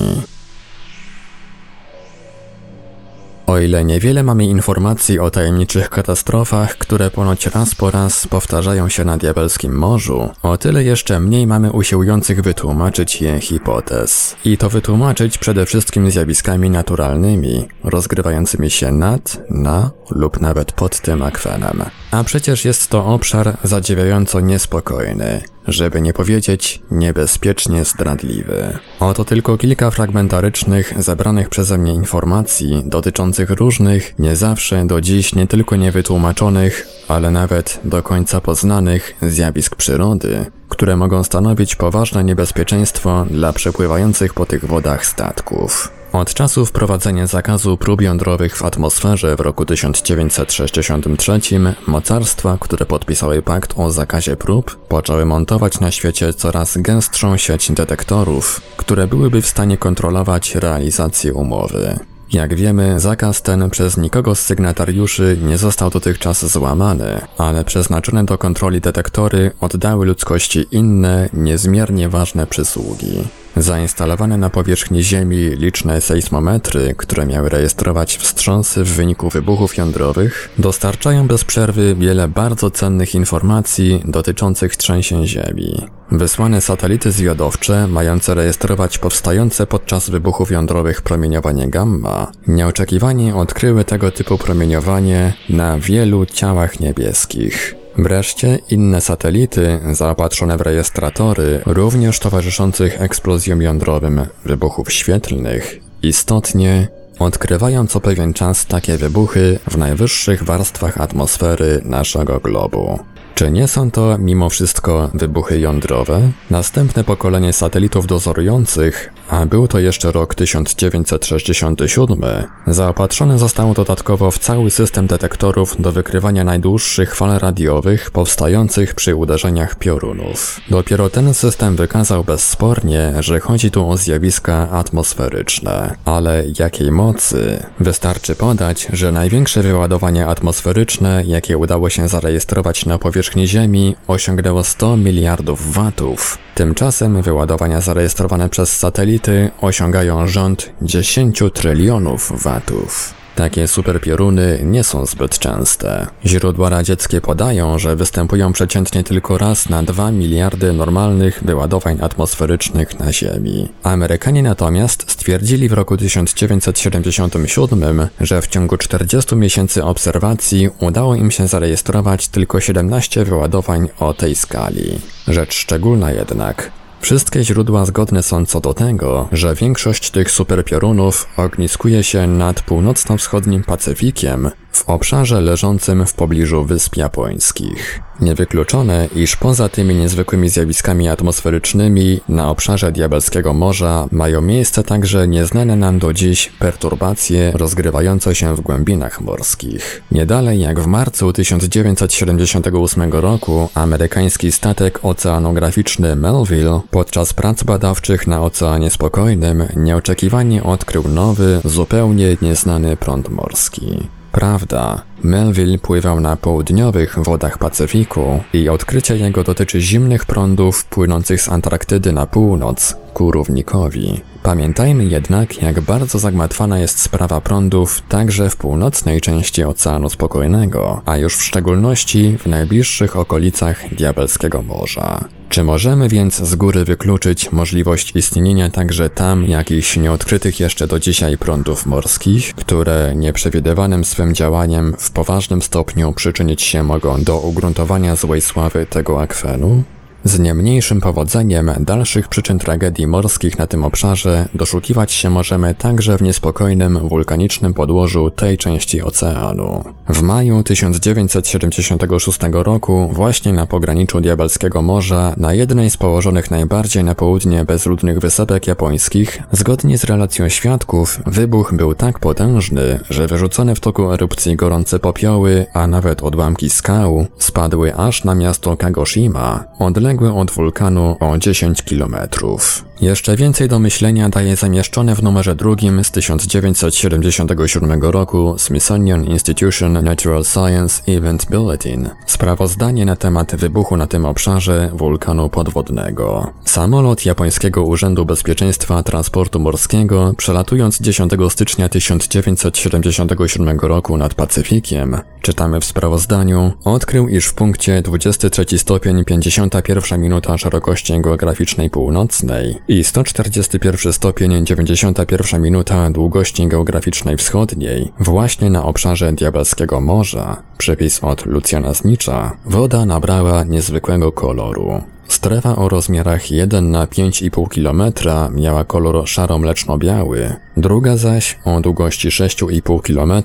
O 3.47 3.59
ile 3.59 3.85
niewiele 3.85 4.23
mamy 4.23 4.45
informacji 4.45 5.19
o 5.19 5.29
tajemniczych 5.29 5.89
katastrofach, 5.89 6.77
które 6.77 7.11
ponoć 7.11 7.45
raz 7.45 7.75
po 7.75 7.91
raz 7.91 8.27
powtarzają 8.27 8.89
się 8.89 9.05
na 9.05 9.17
diabelskim 9.17 9.73
morzu, 9.73 10.29
o 10.43 10.57
tyle 10.57 10.83
jeszcze 10.83 11.19
mniej 11.19 11.47
mamy 11.47 11.71
usiłujących 11.71 12.41
wytłumaczyć 12.41 13.21
je 13.21 13.39
hipotez. 13.39 14.35
I 14.45 14.57
to 14.57 14.69
wytłumaczyć 14.69 15.37
przede 15.37 15.65
wszystkim 15.65 16.11
zjawiskami 16.11 16.69
naturalnymi, 16.69 17.67
rozgrywającymi 17.83 18.69
się 18.69 18.91
nad, 18.91 19.37
na 19.49 19.91
lub 20.09 20.41
nawet 20.41 20.71
pod 20.71 21.01
tym 21.01 21.21
akwenem. 21.21 21.83
A 22.13 22.23
przecież 22.23 22.65
jest 22.65 22.87
to 22.89 23.05
obszar 23.05 23.57
zadziwiająco 23.63 24.39
niespokojny, 24.39 25.41
żeby 25.67 26.01
nie 26.01 26.13
powiedzieć 26.13 26.81
niebezpiecznie 26.91 27.85
zdradliwy. 27.85 28.77
Oto 28.99 29.25
tylko 29.25 29.57
kilka 29.57 29.91
fragmentarycznych, 29.91 30.93
zebranych 31.03 31.49
przeze 31.49 31.77
mnie 31.77 31.93
informacji 31.93 32.83
dotyczących 32.85 33.49
różnych, 33.49 34.19
nie 34.19 34.35
zawsze 34.35 34.85
do 34.85 35.01
dziś 35.01 35.35
nie 35.35 35.47
tylko 35.47 35.75
niewytłumaczonych, 35.75 36.87
ale 37.07 37.31
nawet 37.31 37.79
do 37.83 38.03
końca 38.03 38.41
poznanych 38.41 39.15
zjawisk 39.21 39.75
przyrody, 39.75 40.45
które 40.69 40.97
mogą 40.97 41.23
stanowić 41.23 41.75
poważne 41.75 42.23
niebezpieczeństwo 42.23 43.25
dla 43.29 43.53
przepływających 43.53 44.33
po 44.33 44.45
tych 44.45 44.65
wodach 44.65 45.05
statków. 45.05 46.02
Od 46.13 46.33
czasu 46.33 46.65
wprowadzenia 46.65 47.27
zakazu 47.27 47.77
prób 47.77 48.01
jądrowych 48.01 48.57
w 48.57 48.65
atmosferze 48.65 49.35
w 49.35 49.39
roku 49.39 49.65
1963 49.65 51.39
mocarstwa, 51.87 52.57
które 52.59 52.85
podpisały 52.85 53.41
pakt 53.41 53.73
o 53.77 53.91
zakazie 53.91 54.35
prób, 54.35 54.87
poczęły 54.87 55.25
montować 55.25 55.79
na 55.79 55.91
świecie 55.91 56.33
coraz 56.33 56.77
gęstszą 56.77 57.37
sieć 57.37 57.71
detektorów, 57.71 58.61
które 58.77 59.07
byłyby 59.07 59.41
w 59.41 59.47
stanie 59.47 59.77
kontrolować 59.77 60.55
realizację 60.55 61.33
umowy. 61.33 61.99
Jak 62.33 62.55
wiemy, 62.55 62.99
zakaz 62.99 63.41
ten 63.41 63.69
przez 63.69 63.97
nikogo 63.97 64.35
z 64.35 64.39
sygnatariuszy 64.39 65.37
nie 65.41 65.57
został 65.57 65.89
dotychczas 65.89 66.45
złamany, 66.45 67.21
ale 67.37 67.63
przeznaczone 67.63 68.25
do 68.25 68.37
kontroli 68.37 68.81
detektory 68.81 69.51
oddały 69.61 70.05
ludzkości 70.05 70.65
inne, 70.71 71.29
niezmiernie 71.33 72.09
ważne 72.09 72.47
przysługi. 72.47 73.42
Zainstalowane 73.57 74.37
na 74.37 74.49
powierzchni 74.49 75.03
Ziemi 75.03 75.37
liczne 75.37 76.01
sejsmometry, 76.01 76.95
które 76.97 77.25
miały 77.25 77.49
rejestrować 77.49 78.17
wstrząsy 78.17 78.83
w 78.83 78.91
wyniku 78.95 79.29
wybuchów 79.29 79.77
jądrowych, 79.77 80.49
dostarczają 80.57 81.27
bez 81.27 81.43
przerwy 81.43 81.95
wiele 81.95 82.27
bardzo 82.27 82.71
cennych 82.71 83.15
informacji 83.15 84.01
dotyczących 84.05 84.75
trzęsień 84.75 85.27
Ziemi. 85.27 85.87
Wysłane 86.11 86.61
satelity 86.61 87.11
zwiadowcze, 87.11 87.87
mające 87.87 88.33
rejestrować 88.35 88.97
powstające 88.97 89.67
podczas 89.67 90.09
wybuchów 90.09 90.51
jądrowych 90.51 91.01
promieniowanie 91.01 91.69
gamma, 91.69 92.31
nieoczekiwanie 92.47 93.35
odkryły 93.35 93.85
tego 93.85 94.11
typu 94.11 94.37
promieniowanie 94.37 95.33
na 95.49 95.79
wielu 95.79 96.25
ciałach 96.25 96.79
niebieskich. 96.79 97.82
Wreszcie 97.97 98.59
inne 98.69 99.01
satelity, 99.01 99.79
zaopatrzone 99.91 100.57
w 100.57 100.61
rejestratory, 100.61 101.61
również 101.65 102.19
towarzyszących 102.19 103.01
eksplozjom 103.01 103.61
jądrowym 103.61 104.25
wybuchów 104.45 104.91
świetlnych, 104.91 105.79
istotnie 106.01 106.87
odkrywają 107.19 107.87
co 107.87 107.99
pewien 107.99 108.33
czas 108.33 108.65
takie 108.65 108.97
wybuchy 108.97 109.59
w 109.71 109.77
najwyższych 109.77 110.43
warstwach 110.43 111.01
atmosfery 111.01 111.81
naszego 111.85 112.39
globu. 112.39 112.99
Czy 113.35 113.51
nie 113.51 113.67
są 113.67 113.91
to 113.91 114.17
mimo 114.17 114.49
wszystko 114.49 115.09
wybuchy 115.13 115.59
jądrowe? 115.59 116.31
Następne 116.49 117.03
pokolenie 117.03 117.53
satelitów 117.53 118.07
dozorujących, 118.07 119.13
a 119.29 119.45
był 119.45 119.67
to 119.67 119.79
jeszcze 119.79 120.11
rok 120.11 120.35
1967, 120.35 122.21
zaopatrzony 122.67 123.37
został 123.39 123.73
dodatkowo 123.73 124.31
w 124.31 124.39
cały 124.39 124.71
system 124.71 125.07
detektorów 125.07 125.81
do 125.81 125.91
wykrywania 125.91 126.43
najdłuższych 126.43 127.15
fal 127.15 127.39
radiowych 127.39 128.11
powstających 128.11 128.95
przy 128.95 129.15
uderzeniach 129.15 129.75
piorunów. 129.75 130.61
Dopiero 130.69 131.09
ten 131.09 131.33
system 131.33 131.75
wykazał 131.75 132.23
bezspornie, 132.23 133.13
że 133.19 133.39
chodzi 133.39 133.71
tu 133.71 133.89
o 133.89 133.97
zjawiska 133.97 134.69
atmosferyczne. 134.69 135.95
Ale 136.05 136.43
jakiej 136.59 136.91
mocy? 136.91 137.63
Wystarczy 137.79 138.35
podać, 138.35 138.87
że 138.93 139.11
największe 139.11 139.61
wyładowanie 139.61 140.27
atmosferyczne, 140.27 141.23
jakie 141.25 141.57
udało 141.57 141.89
się 141.89 142.07
zarejestrować 142.07 142.85
na 142.85 142.97
powierzchni 142.97 143.47
Ziemi, 143.47 143.95
osiągnęło 144.07 144.63
100 144.63 144.97
miliardów 144.97 145.73
watów. 145.73 146.37
Tymczasem 146.55 147.21
wyładowania 147.21 147.81
zarejestrowane 147.81 148.49
przez 148.49 148.77
satelity 149.13 149.51
osiągają 149.61 150.27
rząd 150.27 150.69
10 150.81 151.43
trylionów 151.53 152.43
watów. 152.43 153.13
Takie 153.35 153.67
superpioruny 153.67 154.59
nie 154.63 154.83
są 154.83 155.05
zbyt 155.05 155.39
częste. 155.39 156.07
Źródła 156.25 156.69
radzieckie 156.69 157.21
podają, 157.21 157.79
że 157.79 157.95
występują 157.95 158.53
przeciętnie 158.53 159.03
tylko 159.03 159.37
raz 159.37 159.69
na 159.69 159.83
2 159.83 160.11
miliardy 160.11 160.73
normalnych 160.73 161.43
wyładowań 161.45 161.97
atmosferycznych 162.01 162.99
na 162.99 163.13
Ziemi. 163.13 163.69
Amerykanie 163.83 164.43
natomiast 164.43 165.11
stwierdzili 165.11 165.69
w 165.69 165.73
roku 165.73 165.97
1977, 165.97 168.07
że 168.21 168.41
w 168.41 168.47
ciągu 168.47 168.77
40 168.77 169.35
miesięcy 169.35 169.83
obserwacji 169.83 170.69
udało 170.79 171.15
im 171.15 171.31
się 171.31 171.47
zarejestrować 171.47 172.27
tylko 172.27 172.59
17 172.59 173.25
wyładowań 173.25 173.89
o 173.99 174.13
tej 174.13 174.35
skali. 174.35 174.99
Rzecz 175.27 175.53
szczególna 175.53 176.11
jednak, 176.11 176.71
Wszystkie 177.03 177.43
źródła 177.43 177.85
zgodne 177.85 178.23
są 178.23 178.45
co 178.45 178.59
do 178.61 178.73
tego, 178.73 179.29
że 179.31 179.55
większość 179.55 180.11
tych 180.11 180.31
superpiorunów 180.31 181.27
ogniskuje 181.37 182.03
się 182.03 182.27
nad 182.27 182.61
północno-wschodnim 182.61 183.63
Pacyfikiem, 183.63 184.49
w 184.71 184.89
obszarze 184.89 185.41
leżącym 185.41 186.05
w 186.05 186.13
pobliżu 186.13 186.65
Wysp 186.65 186.97
Japońskich. 186.97 188.01
Niewykluczone, 188.19 189.09
iż 189.15 189.35
poza 189.35 189.69
tymi 189.69 189.95
niezwykłymi 189.95 190.49
zjawiskami 190.49 191.09
atmosferycznymi 191.09 192.19
na 192.29 192.49
obszarze 192.49 192.91
Diabelskiego 192.91 193.53
Morza 193.53 194.07
mają 194.11 194.41
miejsce 194.41 194.83
także 194.83 195.27
nieznane 195.27 195.75
nam 195.75 195.99
do 195.99 196.13
dziś 196.13 196.51
perturbacje 196.59 197.51
rozgrywające 197.55 198.35
się 198.35 198.55
w 198.55 198.61
głębinach 198.61 199.21
morskich. 199.21 200.03
Niedalej 200.11 200.59
jak 200.59 200.79
w 200.79 200.87
marcu 200.87 201.33
1978 201.33 203.11
roku 203.11 203.69
amerykański 203.75 204.51
statek 204.51 204.99
oceanograficzny 205.03 206.15
Melville 206.15 206.79
podczas 206.93 207.33
prac 207.33 207.63
badawczych 207.63 208.27
na 208.27 208.41
Oceanie 208.41 208.89
Spokojnym 208.89 209.67
nieoczekiwanie 209.75 210.63
odkrył 210.63 211.07
nowy, 211.07 211.61
zupełnie 211.65 212.37
nieznany 212.41 212.97
prąd 212.97 213.29
morski. 213.29 214.07
Prawda, 214.31 215.01
Melville 215.23 215.77
pływał 215.77 216.19
na 216.19 216.35
południowych 216.35 217.19
wodach 217.19 217.57
Pacyfiku 217.57 218.39
i 218.53 218.69
odkrycie 218.69 219.17
jego 219.17 219.43
dotyczy 219.43 219.81
zimnych 219.81 220.25
prądów 220.25 220.85
płynących 220.85 221.41
z 221.41 221.49
Antarktydy 221.49 222.11
na 222.11 222.25
północ, 222.25 222.95
ku 223.13 223.31
równikowi. 223.31 224.21
Pamiętajmy 224.43 225.05
jednak, 225.05 225.61
jak 225.61 225.81
bardzo 225.81 226.19
zagmatwana 226.19 226.79
jest 226.79 226.99
sprawa 226.99 227.41
prądów 227.41 228.01
także 228.09 228.49
w 228.49 228.55
północnej 228.55 229.21
części 229.21 229.63
Oceanu 229.63 230.09
Spokojnego, 230.09 231.01
a 231.05 231.17
już 231.17 231.37
w 231.37 231.43
szczególności 231.43 232.37
w 232.39 232.47
najbliższych 232.47 233.17
okolicach 233.17 233.95
Diabelskiego 233.95 234.61
Morza. 234.61 235.25
Czy 235.53 235.63
możemy 235.63 236.09
więc 236.09 236.35
z 236.35 236.55
góry 236.55 236.85
wykluczyć 236.85 237.51
możliwość 237.51 238.15
istnienia 238.15 238.69
także 238.69 239.09
tam 239.09 239.45
jakichś 239.45 239.97
nieodkrytych 239.97 240.59
jeszcze 240.59 240.87
do 240.87 240.99
dzisiaj 240.99 241.37
prądów 241.37 241.85
morskich, 241.85 242.55
które 242.55 243.13
nieprzewidywanym 243.15 244.05
swym 244.05 244.35
działaniem 244.35 244.95
w 244.99 245.11
poważnym 245.11 245.61
stopniu 245.61 246.13
przyczynić 246.13 246.61
się 246.61 246.83
mogą 246.83 247.23
do 247.23 247.39
ugruntowania 247.39 248.15
złej 248.15 248.41
sławy 248.41 248.85
tego 248.85 249.21
akwenu? 249.21 249.83
Z 250.25 250.39
nie 250.39 250.53
mniejszym 250.53 251.01
powodzeniem 251.01 251.71
dalszych 251.79 252.27
przyczyn 252.27 252.59
tragedii 252.59 253.07
morskich 253.07 253.59
na 253.59 253.67
tym 253.67 253.83
obszarze 253.83 254.49
doszukiwać 254.53 255.11
się 255.11 255.29
możemy 255.29 255.75
także 255.75 256.17
w 256.17 256.21
niespokojnym 256.21 256.99
wulkanicznym 256.99 257.73
podłożu 257.73 258.31
tej 258.31 258.57
części 258.57 259.01
oceanu. 259.01 259.83
W 260.09 260.21
maju 260.21 260.63
1976 260.63 262.39
roku, 262.51 263.09
właśnie 263.11 263.53
na 263.53 263.65
pograniczu 263.65 264.21
Diabelskiego 264.21 264.81
Morza, 264.81 265.33
na 265.37 265.53
jednej 265.53 265.89
z 265.89 265.97
położonych 265.97 266.51
najbardziej 266.51 267.03
na 267.03 267.15
południe 267.15 267.65
bezludnych 267.65 268.19
wysepek 268.19 268.67
japońskich, 268.67 269.41
zgodnie 269.51 269.97
z 269.97 270.03
relacją 270.03 270.49
świadków, 270.49 271.19
wybuch 271.25 271.73
był 271.73 271.95
tak 271.95 272.19
potężny, 272.19 272.99
że 273.09 273.27
wyrzucone 273.27 273.75
w 273.75 273.79
toku 273.79 274.11
erupcji 274.11 274.55
gorące 274.55 274.99
popioły, 274.99 275.65
a 275.73 275.87
nawet 275.87 276.23
odłamki 276.23 276.69
skał, 276.69 277.25
spadły 277.37 277.95
aż 277.95 278.23
na 278.23 278.35
miasto 278.35 278.77
Kagoshima, 278.77 279.63
odległe 279.79 280.12
odległe 280.13 280.41
od 280.41 280.51
wulkanu 280.51 281.17
o 281.19 281.37
10 281.37 281.83
kilometrów. 281.83 282.85
Jeszcze 283.03 283.35
więcej 283.35 283.67
do 283.67 283.79
myślenia 283.79 284.29
daje 284.29 284.55
zamieszczone 284.55 285.15
w 285.15 285.23
numerze 285.23 285.55
drugim 285.55 286.03
z 286.03 286.11
1977 286.11 288.01
roku 288.01 288.55
Smithsonian 288.57 289.25
Institution 289.25 290.03
Natural 290.03 290.43
Science 290.45 291.01
Event 291.07 291.45
Bulletin 291.51 292.09
sprawozdanie 292.25 293.05
na 293.05 293.15
temat 293.15 293.55
wybuchu 293.55 293.97
na 293.97 294.07
tym 294.07 294.25
obszarze 294.25 294.91
wulkanu 294.93 295.49
podwodnego. 295.49 296.51
Samolot 296.65 297.25
japońskiego 297.25 297.83
Urzędu 297.83 298.25
Bezpieczeństwa 298.25 299.03
Transportu 299.03 299.59
Morskiego 299.59 300.33
przelatując 300.37 300.99
10 301.01 301.31
stycznia 301.49 301.89
1977 301.89 303.79
roku 303.79 304.17
nad 304.17 304.33
Pacyfikiem, 304.33 305.17
czytamy 305.41 305.79
w 305.79 305.85
sprawozdaniu, 305.85 306.71
odkrył 306.85 307.27
iż 307.27 307.45
w 307.45 307.53
punkcie 307.53 308.01
23 308.01 308.77
stopień 308.77 309.25
51 309.25 310.21
minuta 310.21 310.57
szerokości 310.57 311.21
geograficznej 311.21 311.89
północnej 311.89 312.77
i 312.93 313.03
141 313.03 314.13
stopień 314.13 314.65
91 314.65 315.61
minuta 315.61 316.09
długości 316.09 316.67
geograficznej 316.67 317.37
wschodniej, 317.37 318.11
właśnie 318.19 318.69
na 318.69 318.83
obszarze 318.85 319.33
Diabelskiego 319.33 320.01
Morza, 320.01 320.63
przepis 320.77 321.23
od 321.23 321.45
Lucjana 321.45 321.93
Znicza, 321.93 322.57
woda 322.65 323.05
nabrała 323.05 323.63
niezwykłego 323.63 324.31
koloru. 324.31 325.01
Strefa 325.27 325.75
o 325.75 325.89
rozmiarach 325.89 326.51
1 326.51 326.91
na 326.91 327.05
5,5 327.05 327.67
km 327.67 328.13
miała 328.55 328.83
kolor 328.83 329.25
szaro-mleczno-biały, 329.25 330.55
druga 330.77 331.17
zaś 331.17 331.59
o 331.65 331.81
długości 331.81 332.29
6,5 332.29 333.01
km 333.01 333.43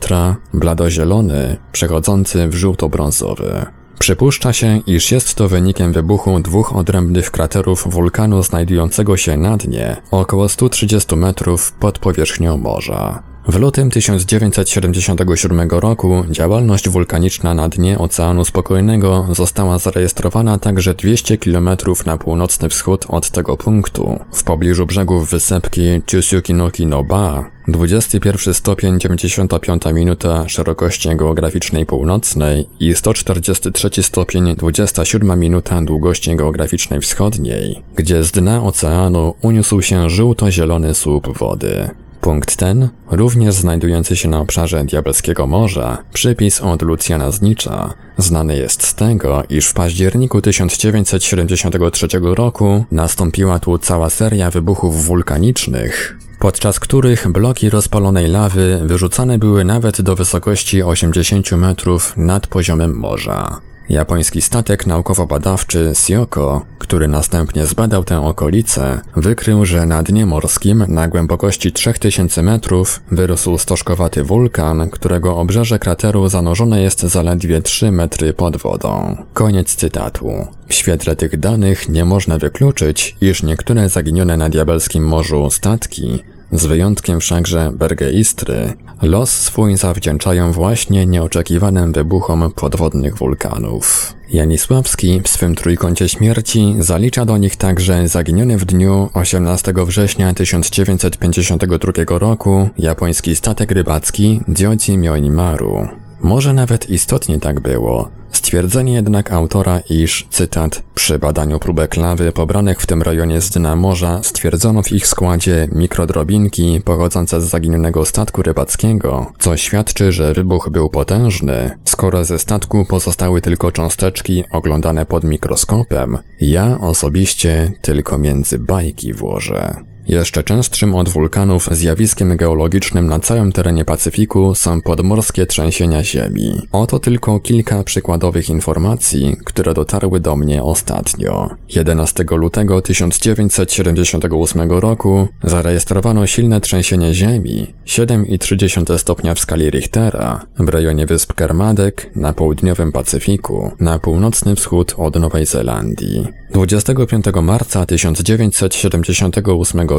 bladozielony, 0.54 1.56
przechodzący 1.72 2.48
w 2.48 2.54
żółto-brązowy. 2.54 3.77
Przypuszcza 3.98 4.52
się, 4.52 4.80
iż 4.87 5.12
jest 5.12 5.34
to 5.34 5.48
wynikiem 5.48 5.92
wybuchu 5.92 6.40
dwóch 6.40 6.76
odrębnych 6.76 7.30
kraterów 7.30 7.87
wulkanu 7.90 8.42
znajdującego 8.42 9.16
się 9.16 9.37
na 9.37 9.56
dnie, 9.56 9.96
około 10.11 10.48
130 10.48 11.16
metrów 11.16 11.72
pod 11.72 11.98
powierzchnią 11.98 12.56
morza. 12.56 13.27
W 13.48 13.54
lutym 13.54 13.90
1977 13.90 15.70
roku 15.70 16.24
działalność 16.30 16.88
wulkaniczna 16.88 17.54
na 17.54 17.68
dnie 17.68 17.98
Oceanu 17.98 18.44
Spokojnego 18.44 19.26
została 19.32 19.78
zarejestrowana 19.78 20.58
także 20.58 20.94
200 20.94 21.38
km 21.38 21.70
na 22.06 22.18
północny 22.18 22.68
wschód 22.68 23.06
od 23.08 23.30
tego 23.30 23.56
punktu, 23.56 24.20
w 24.32 24.44
pobliżu 24.44 24.87
brzegów 24.87 25.30
wysepki 25.30 26.02
Chusukinoki 26.11 26.87
no 26.87 27.04
Ba, 27.04 27.50
21 27.68 28.54
stopień 28.54 29.00
95 29.00 29.82
minuta 29.92 30.48
szerokości 30.48 31.16
geograficznej 31.16 31.87
północnej 31.87 32.68
i 32.80 32.94
143 32.94 34.02
stopień 34.02 34.56
27 34.56 35.40
minuta 35.40 35.82
długości 35.82 36.37
geograficznej 36.37 37.00
wschodniej, 37.00 37.82
gdzie 37.96 38.24
z 38.24 38.30
dna 38.30 38.62
oceanu 38.62 39.34
uniósł 39.42 39.82
się 39.82 40.11
żółto-zielony 40.11 40.94
słup 40.94 41.38
wody. 41.38 41.90
Punkt 42.20 42.57
ten, 42.57 42.88
również 43.11 43.54
znajdujący 43.54 44.16
się 44.16 44.28
na 44.28 44.40
obszarze 44.40 44.85
Diabelskiego 44.85 45.46
Morza, 45.46 45.98
przypis 46.12 46.61
od 46.61 46.83
Lucjana 46.83 47.31
Znicza, 47.31 47.94
znany 48.18 48.57
jest 48.57 48.87
z 48.87 48.94
tego, 48.94 49.42
iż 49.48 49.66
w 49.66 49.74
październiku 49.74 50.42
1973 50.42 52.07
roku 52.22 52.85
nastąpiła 52.92 53.59
tu 53.59 53.78
cała 53.78 54.11
seria 54.11 54.50
wybuchów 54.50 55.04
wulkanicznych, 55.04 56.18
podczas 56.38 56.81
których 56.81 57.28
bloki 57.28 57.70
rozpalonej 57.70 58.28
lawy 58.28 58.81
wyrzucane 58.85 59.38
były 59.38 59.64
nawet 59.64 60.02
do 60.02 60.16
wysokości 60.16 60.83
80 60.83 61.52
metrów 61.52 62.16
nad 62.16 62.46
poziomem 62.46 62.98
morza. 62.98 63.61
Japoński 63.88 64.42
statek 64.42 64.87
naukowo-badawczy 64.87 65.92
Sioko, 65.94 66.64
który 66.79 67.09
następnie 67.09 67.66
zbadał 67.66 68.05
tę 68.05 68.27
okolicę, 68.27 69.01
wykrył, 69.16 69.66
że 69.66 69.87
na 69.87 70.03
dnie 70.03 70.27
morskim 70.27 70.85
na 70.88 71.09
głębokości 71.09 71.72
3000 71.72 72.42
metrów 72.42 73.01
wyrósł 73.11 73.59
stożkowaty 73.59 74.24
wulkan, 74.24 74.90
którego 74.90 75.37
obrzeże 75.37 75.79
krateru 75.79 76.29
zanurzone 76.29 76.83
jest 76.83 77.01
zaledwie 77.01 77.62
3 77.62 77.90
metry 77.90 78.33
pod 78.33 78.57
wodą. 78.57 79.16
Koniec 79.33 79.74
cytatu. 79.74 80.31
W 80.68 80.74
świetle 80.74 81.16
tych 81.16 81.40
danych 81.40 81.88
nie 81.88 82.05
można 82.05 82.38
wykluczyć, 82.38 83.16
iż 83.20 83.42
niektóre 83.42 83.88
zaginione 83.88 84.37
na 84.37 84.48
diabelskim 84.48 85.05
morzu 85.07 85.51
statki 85.51 86.22
z 86.52 86.66
wyjątkiem 86.66 87.20
wszakże 87.20 87.72
Bergeistry, 87.74 88.72
los 89.02 89.30
swój 89.30 89.76
zawdzięczają 89.76 90.52
właśnie 90.52 91.06
nieoczekiwanym 91.06 91.92
wybuchom 91.92 92.52
podwodnych 92.54 93.16
wulkanów. 93.16 94.14
Janisławski 94.30 95.20
w 95.24 95.28
swym 95.28 95.54
trójkącie 95.54 96.08
śmierci 96.08 96.74
zalicza 96.78 97.24
do 97.24 97.37
nich 97.37 97.56
także 97.56 98.08
zaginiony 98.08 98.58
w 98.58 98.64
dniu 98.64 99.11
18 99.14 99.74
września 99.87 100.34
1952 100.34 102.18
roku 102.18 102.68
japoński 102.78 103.37
statek 103.37 103.70
rybacki 103.70 104.40
Dzioji 104.48 104.98
Myoimaru. 104.98 106.07
Może 106.20 106.52
nawet 106.52 106.90
istotnie 106.90 107.40
tak 107.40 107.61
było. 107.61 108.09
Stwierdzenie 108.33 108.92
jednak 108.92 109.33
autora, 109.33 109.81
iż, 109.90 110.26
cytat, 110.31 110.83
przy 110.94 111.18
badaniu 111.18 111.59
próbek 111.59 111.96
lawy 111.96 112.33
pobranych 112.33 112.81
w 112.81 112.87
tym 112.87 113.02
rejonie 113.02 113.40
z 113.40 113.50
dna 113.50 113.76
morza 113.76 114.20
stwierdzono 114.22 114.83
w 114.83 114.92
ich 114.92 115.07
składzie 115.07 115.68
mikrodrobinki 115.72 116.81
pochodzące 116.85 117.40
z 117.40 117.44
zaginionego 117.44 118.04
statku 118.04 118.42
rybackiego, 118.42 119.33
co 119.38 119.57
świadczy, 119.57 120.12
że 120.12 120.35
wybuch 120.35 120.68
był 120.72 120.88
potężny, 120.88 121.78
skoro 121.85 122.24
ze 122.24 122.38
statku 122.38 122.85
pozostały 122.85 123.40
tylko 123.40 123.72
cząsteczki 123.72 124.44
oglądane 124.52 125.07
pod 125.07 125.24
mikroskopem, 125.24 126.18
ja 126.40 126.78
osobiście 126.81 127.72
tylko 127.83 128.18
między 128.18 128.59
bajki 128.59 129.12
włożę. 129.12 129.88
Jeszcze 130.08 130.44
częstszym 130.44 130.94
od 130.94 131.08
wulkanów 131.08 131.68
zjawiskiem 131.72 132.36
geologicznym 132.36 133.06
na 133.06 133.20
całym 133.20 133.52
terenie 133.52 133.84
Pacyfiku 133.84 134.54
są 134.54 134.82
podmorskie 134.82 135.46
trzęsienia 135.46 136.04
ziemi. 136.04 136.62
Oto 136.72 136.98
tylko 136.98 137.40
kilka 137.40 137.84
przykładowych 137.84 138.48
informacji, 138.48 139.36
które 139.44 139.74
dotarły 139.74 140.20
do 140.20 140.36
mnie 140.36 140.62
ostatnio. 140.62 141.50
11 141.68 142.24
lutego 142.30 142.82
1978 142.82 144.70
roku 144.70 145.28
zarejestrowano 145.44 146.26
silne 146.26 146.60
trzęsienie 146.60 147.14
ziemi 147.14 147.74
7,3 147.86 148.98
stopnia 148.98 149.34
w 149.34 149.40
skali 149.40 149.70
Richtera 149.70 150.46
w 150.58 150.68
rejonie 150.68 151.06
wysp 151.06 151.32
Kermadec 151.32 151.94
na 152.16 152.32
południowym 152.32 152.92
Pacyfiku, 152.92 153.70
na 153.80 153.98
północny 153.98 154.56
wschód 154.56 154.94
od 154.96 155.16
Nowej 155.16 155.46
Zelandii. 155.46 156.26
25 156.50 157.24
marca 157.42 157.86
1978 157.86 159.88
roku 159.88 159.97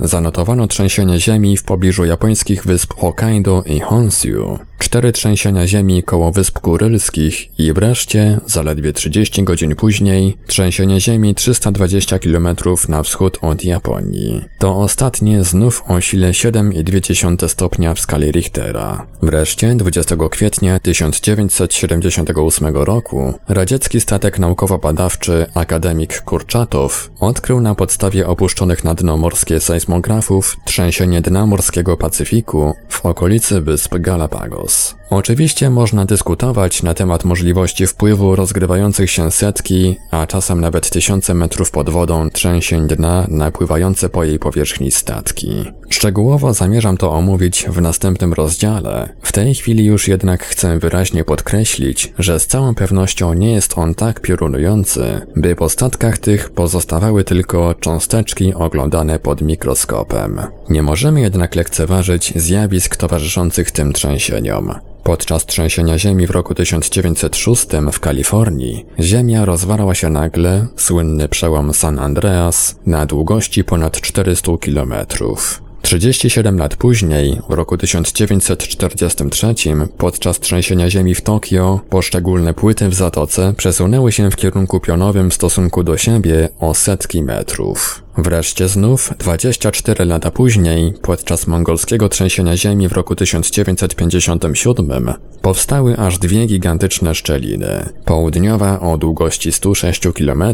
zanotowano 0.00 0.66
trzęsienie 0.66 1.20
ziemi 1.20 1.56
w 1.56 1.64
pobliżu 1.64 2.04
japońskich 2.04 2.64
wysp 2.66 2.94
Hokkaido 2.94 3.62
i 3.66 3.80
Honshu, 3.80 4.58
cztery 4.78 5.12
trzęsienia 5.12 5.66
ziemi 5.66 6.02
koło 6.02 6.32
wysp 6.32 6.58
kurylskich 6.58 7.58
i 7.58 7.72
wreszcie, 7.72 8.40
zaledwie 8.46 8.92
30 8.92 9.44
godzin 9.44 9.76
później, 9.76 10.36
trzęsienie 10.46 11.00
ziemi 11.00 11.34
320 11.34 12.18
km 12.18 12.48
na 12.88 13.02
wschód 13.02 13.38
od 13.42 13.64
Japonii. 13.64 14.44
To 14.58 14.76
ostatnie 14.76 15.44
znów 15.44 15.82
o 15.88 16.00
sile 16.00 16.30
7,2 16.30 17.48
stopnia 17.48 17.94
w 17.94 18.00
skali 18.00 18.32
Richtera. 18.32 19.06
Wreszcie 19.22 19.74
20 19.74 20.16
kwietnia 20.30 20.78
1978 20.78 22.76
roku 22.76 23.34
radziecki 23.48 24.00
statek 24.00 24.38
naukowo-badawczy 24.38 25.46
Akademik 25.54 26.20
Kurczatow 26.20 27.10
odkrył 27.20 27.60
na 27.60 27.74
podstawie 27.74 28.26
opuszczonych 28.26 28.84
na 28.84 28.94
dno 28.94 29.16
morskie 29.22 29.60
sejsmografów 29.60 30.56
trzęsienie 30.64 31.20
dna 31.20 31.46
morskiego 31.46 31.96
Pacyfiku 31.96 32.74
w 32.88 33.06
okolicy 33.06 33.60
wysp 33.60 33.98
Galapagos. 33.98 34.94
Oczywiście 35.12 35.70
można 35.70 36.04
dyskutować 36.04 36.82
na 36.82 36.94
temat 36.94 37.24
możliwości 37.24 37.86
wpływu 37.86 38.36
rozgrywających 38.36 39.10
się 39.10 39.30
setki, 39.30 39.96
a 40.10 40.26
czasem 40.26 40.60
nawet 40.60 40.90
tysiące 40.90 41.34
metrów 41.34 41.70
pod 41.70 41.90
wodą 41.90 42.30
trzęsień 42.30 42.88
dna 42.88 43.26
na 43.28 43.50
pływające 43.50 44.08
po 44.08 44.24
jej 44.24 44.38
powierzchni 44.38 44.90
statki. 44.90 45.64
Szczegółowo 45.88 46.54
zamierzam 46.54 46.96
to 46.96 47.12
omówić 47.12 47.66
w 47.68 47.80
następnym 47.80 48.32
rozdziale. 48.32 49.08
W 49.22 49.32
tej 49.32 49.54
chwili 49.54 49.84
już 49.84 50.08
jednak 50.08 50.44
chcę 50.44 50.78
wyraźnie 50.78 51.24
podkreślić, 51.24 52.12
że 52.18 52.40
z 52.40 52.46
całą 52.46 52.74
pewnością 52.74 53.34
nie 53.34 53.52
jest 53.52 53.78
on 53.78 53.94
tak 53.94 54.20
piorunujący, 54.20 55.20
by 55.36 55.56
po 55.56 55.68
statkach 55.68 56.18
tych 56.18 56.50
pozostawały 56.50 57.24
tylko 57.24 57.74
cząsteczki 57.74 58.54
oglądane 58.54 59.18
pod 59.18 59.42
mikroskopem. 59.42 60.40
Nie 60.68 60.82
możemy 60.82 61.20
jednak 61.20 61.54
lekceważyć 61.54 62.32
zjawisk 62.36 62.96
towarzyszących 62.96 63.70
tym 63.70 63.92
trzęsieniom. 63.92 64.74
Podczas 65.04 65.46
trzęsienia 65.46 65.98
ziemi 65.98 66.26
w 66.26 66.30
roku 66.30 66.54
1906 66.54 67.66
w 67.92 68.00
Kalifornii, 68.00 68.86
ziemia 69.00 69.44
rozwarła 69.44 69.94
się 69.94 70.10
nagle, 70.10 70.66
słynny 70.76 71.28
przełom 71.28 71.74
San 71.74 71.98
Andreas, 71.98 72.76
na 72.86 73.06
długości 73.06 73.64
ponad 73.64 74.00
400 74.00 74.52
kilometrów. 74.60 75.62
37 75.82 76.58
lat 76.58 76.76
później, 76.76 77.40
w 77.48 77.52
roku 77.52 77.78
1943, 77.78 79.54
podczas 79.98 80.40
trzęsienia 80.40 80.90
ziemi 80.90 81.14
w 81.14 81.20
Tokio, 81.20 81.80
poszczególne 81.90 82.54
płyty 82.54 82.88
w 82.88 82.94
zatoce 82.94 83.54
przesunęły 83.56 84.12
się 84.12 84.30
w 84.30 84.36
kierunku 84.36 84.80
pionowym 84.80 85.30
w 85.30 85.34
stosunku 85.34 85.82
do 85.84 85.96
siebie 85.96 86.48
o 86.58 86.74
setki 86.74 87.22
metrów. 87.22 88.02
Wreszcie 88.18 88.68
znów, 88.68 89.10
24 89.18 90.04
lata 90.04 90.30
później, 90.30 90.94
podczas 91.02 91.46
mongolskiego 91.46 92.08
trzęsienia 92.08 92.56
ziemi 92.56 92.88
w 92.88 92.92
roku 92.92 93.16
1957, 93.16 95.12
powstały 95.42 95.98
aż 95.98 96.18
dwie 96.18 96.46
gigantyczne 96.46 97.14
szczeliny. 97.14 97.88
Południowa 98.04 98.80
o 98.80 98.98
długości 98.98 99.52
106 99.52 100.02
km 100.14 100.44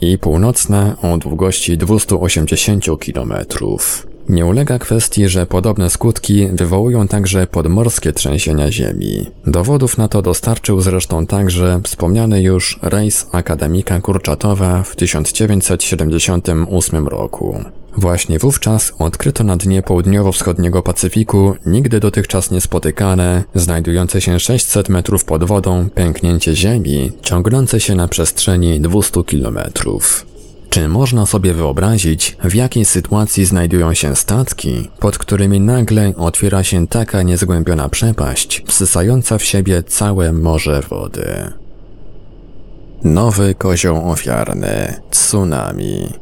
i 0.00 0.18
północna 0.18 0.96
o 1.02 1.18
długości 1.18 1.78
280 1.78 2.84
km. 2.84 3.34
Nie 4.28 4.46
ulega 4.46 4.78
kwestii, 4.78 5.28
że 5.28 5.46
podobne 5.46 5.90
skutki 5.90 6.48
wywołują 6.52 7.08
także 7.08 7.46
podmorskie 7.46 8.12
trzęsienia 8.12 8.72
ziemi. 8.72 9.26
Dowodów 9.46 9.98
na 9.98 10.08
to 10.08 10.22
dostarczył 10.22 10.80
zresztą 10.80 11.26
także 11.26 11.80
wspomniany 11.84 12.42
już 12.42 12.78
rejs 12.82 13.26
akademika 13.32 14.00
Kurczatowa 14.00 14.82
w 14.82 14.96
1978 14.96 17.08
roku. 17.08 17.64
Właśnie 17.96 18.38
wówczas 18.38 18.92
odkryto 18.98 19.44
na 19.44 19.56
dnie 19.56 19.82
południowo-wschodniego 19.82 20.82
Pacyfiku 20.82 21.54
nigdy 21.66 22.00
dotychczas 22.00 22.50
niespotykane, 22.50 23.44
znajdujące 23.54 24.20
się 24.20 24.40
600 24.40 24.88
metrów 24.88 25.24
pod 25.24 25.44
wodą 25.44 25.88
pęknięcie 25.94 26.56
ziemi, 26.56 27.12
ciągnące 27.22 27.80
się 27.80 27.94
na 27.94 28.08
przestrzeni 28.08 28.80
200 28.80 29.24
kilometrów. 29.24 30.33
Czy 30.74 30.88
można 30.88 31.26
sobie 31.26 31.54
wyobrazić, 31.54 32.36
w 32.44 32.54
jakiej 32.54 32.84
sytuacji 32.84 33.44
znajdują 33.44 33.94
się 33.94 34.16
statki, 34.16 34.90
pod 35.00 35.18
którymi 35.18 35.60
nagle 35.60 36.12
otwiera 36.16 36.62
się 36.64 36.86
taka 36.86 37.22
niezgłębiona 37.22 37.88
przepaść, 37.88 38.62
wsysająca 38.66 39.38
w 39.38 39.44
siebie 39.44 39.82
całe 39.82 40.32
morze 40.32 40.80
wody? 40.90 41.52
Nowy 43.04 43.54
kozioł 43.54 44.10
ofiarny 44.10 45.00
tsunami. 45.10 46.12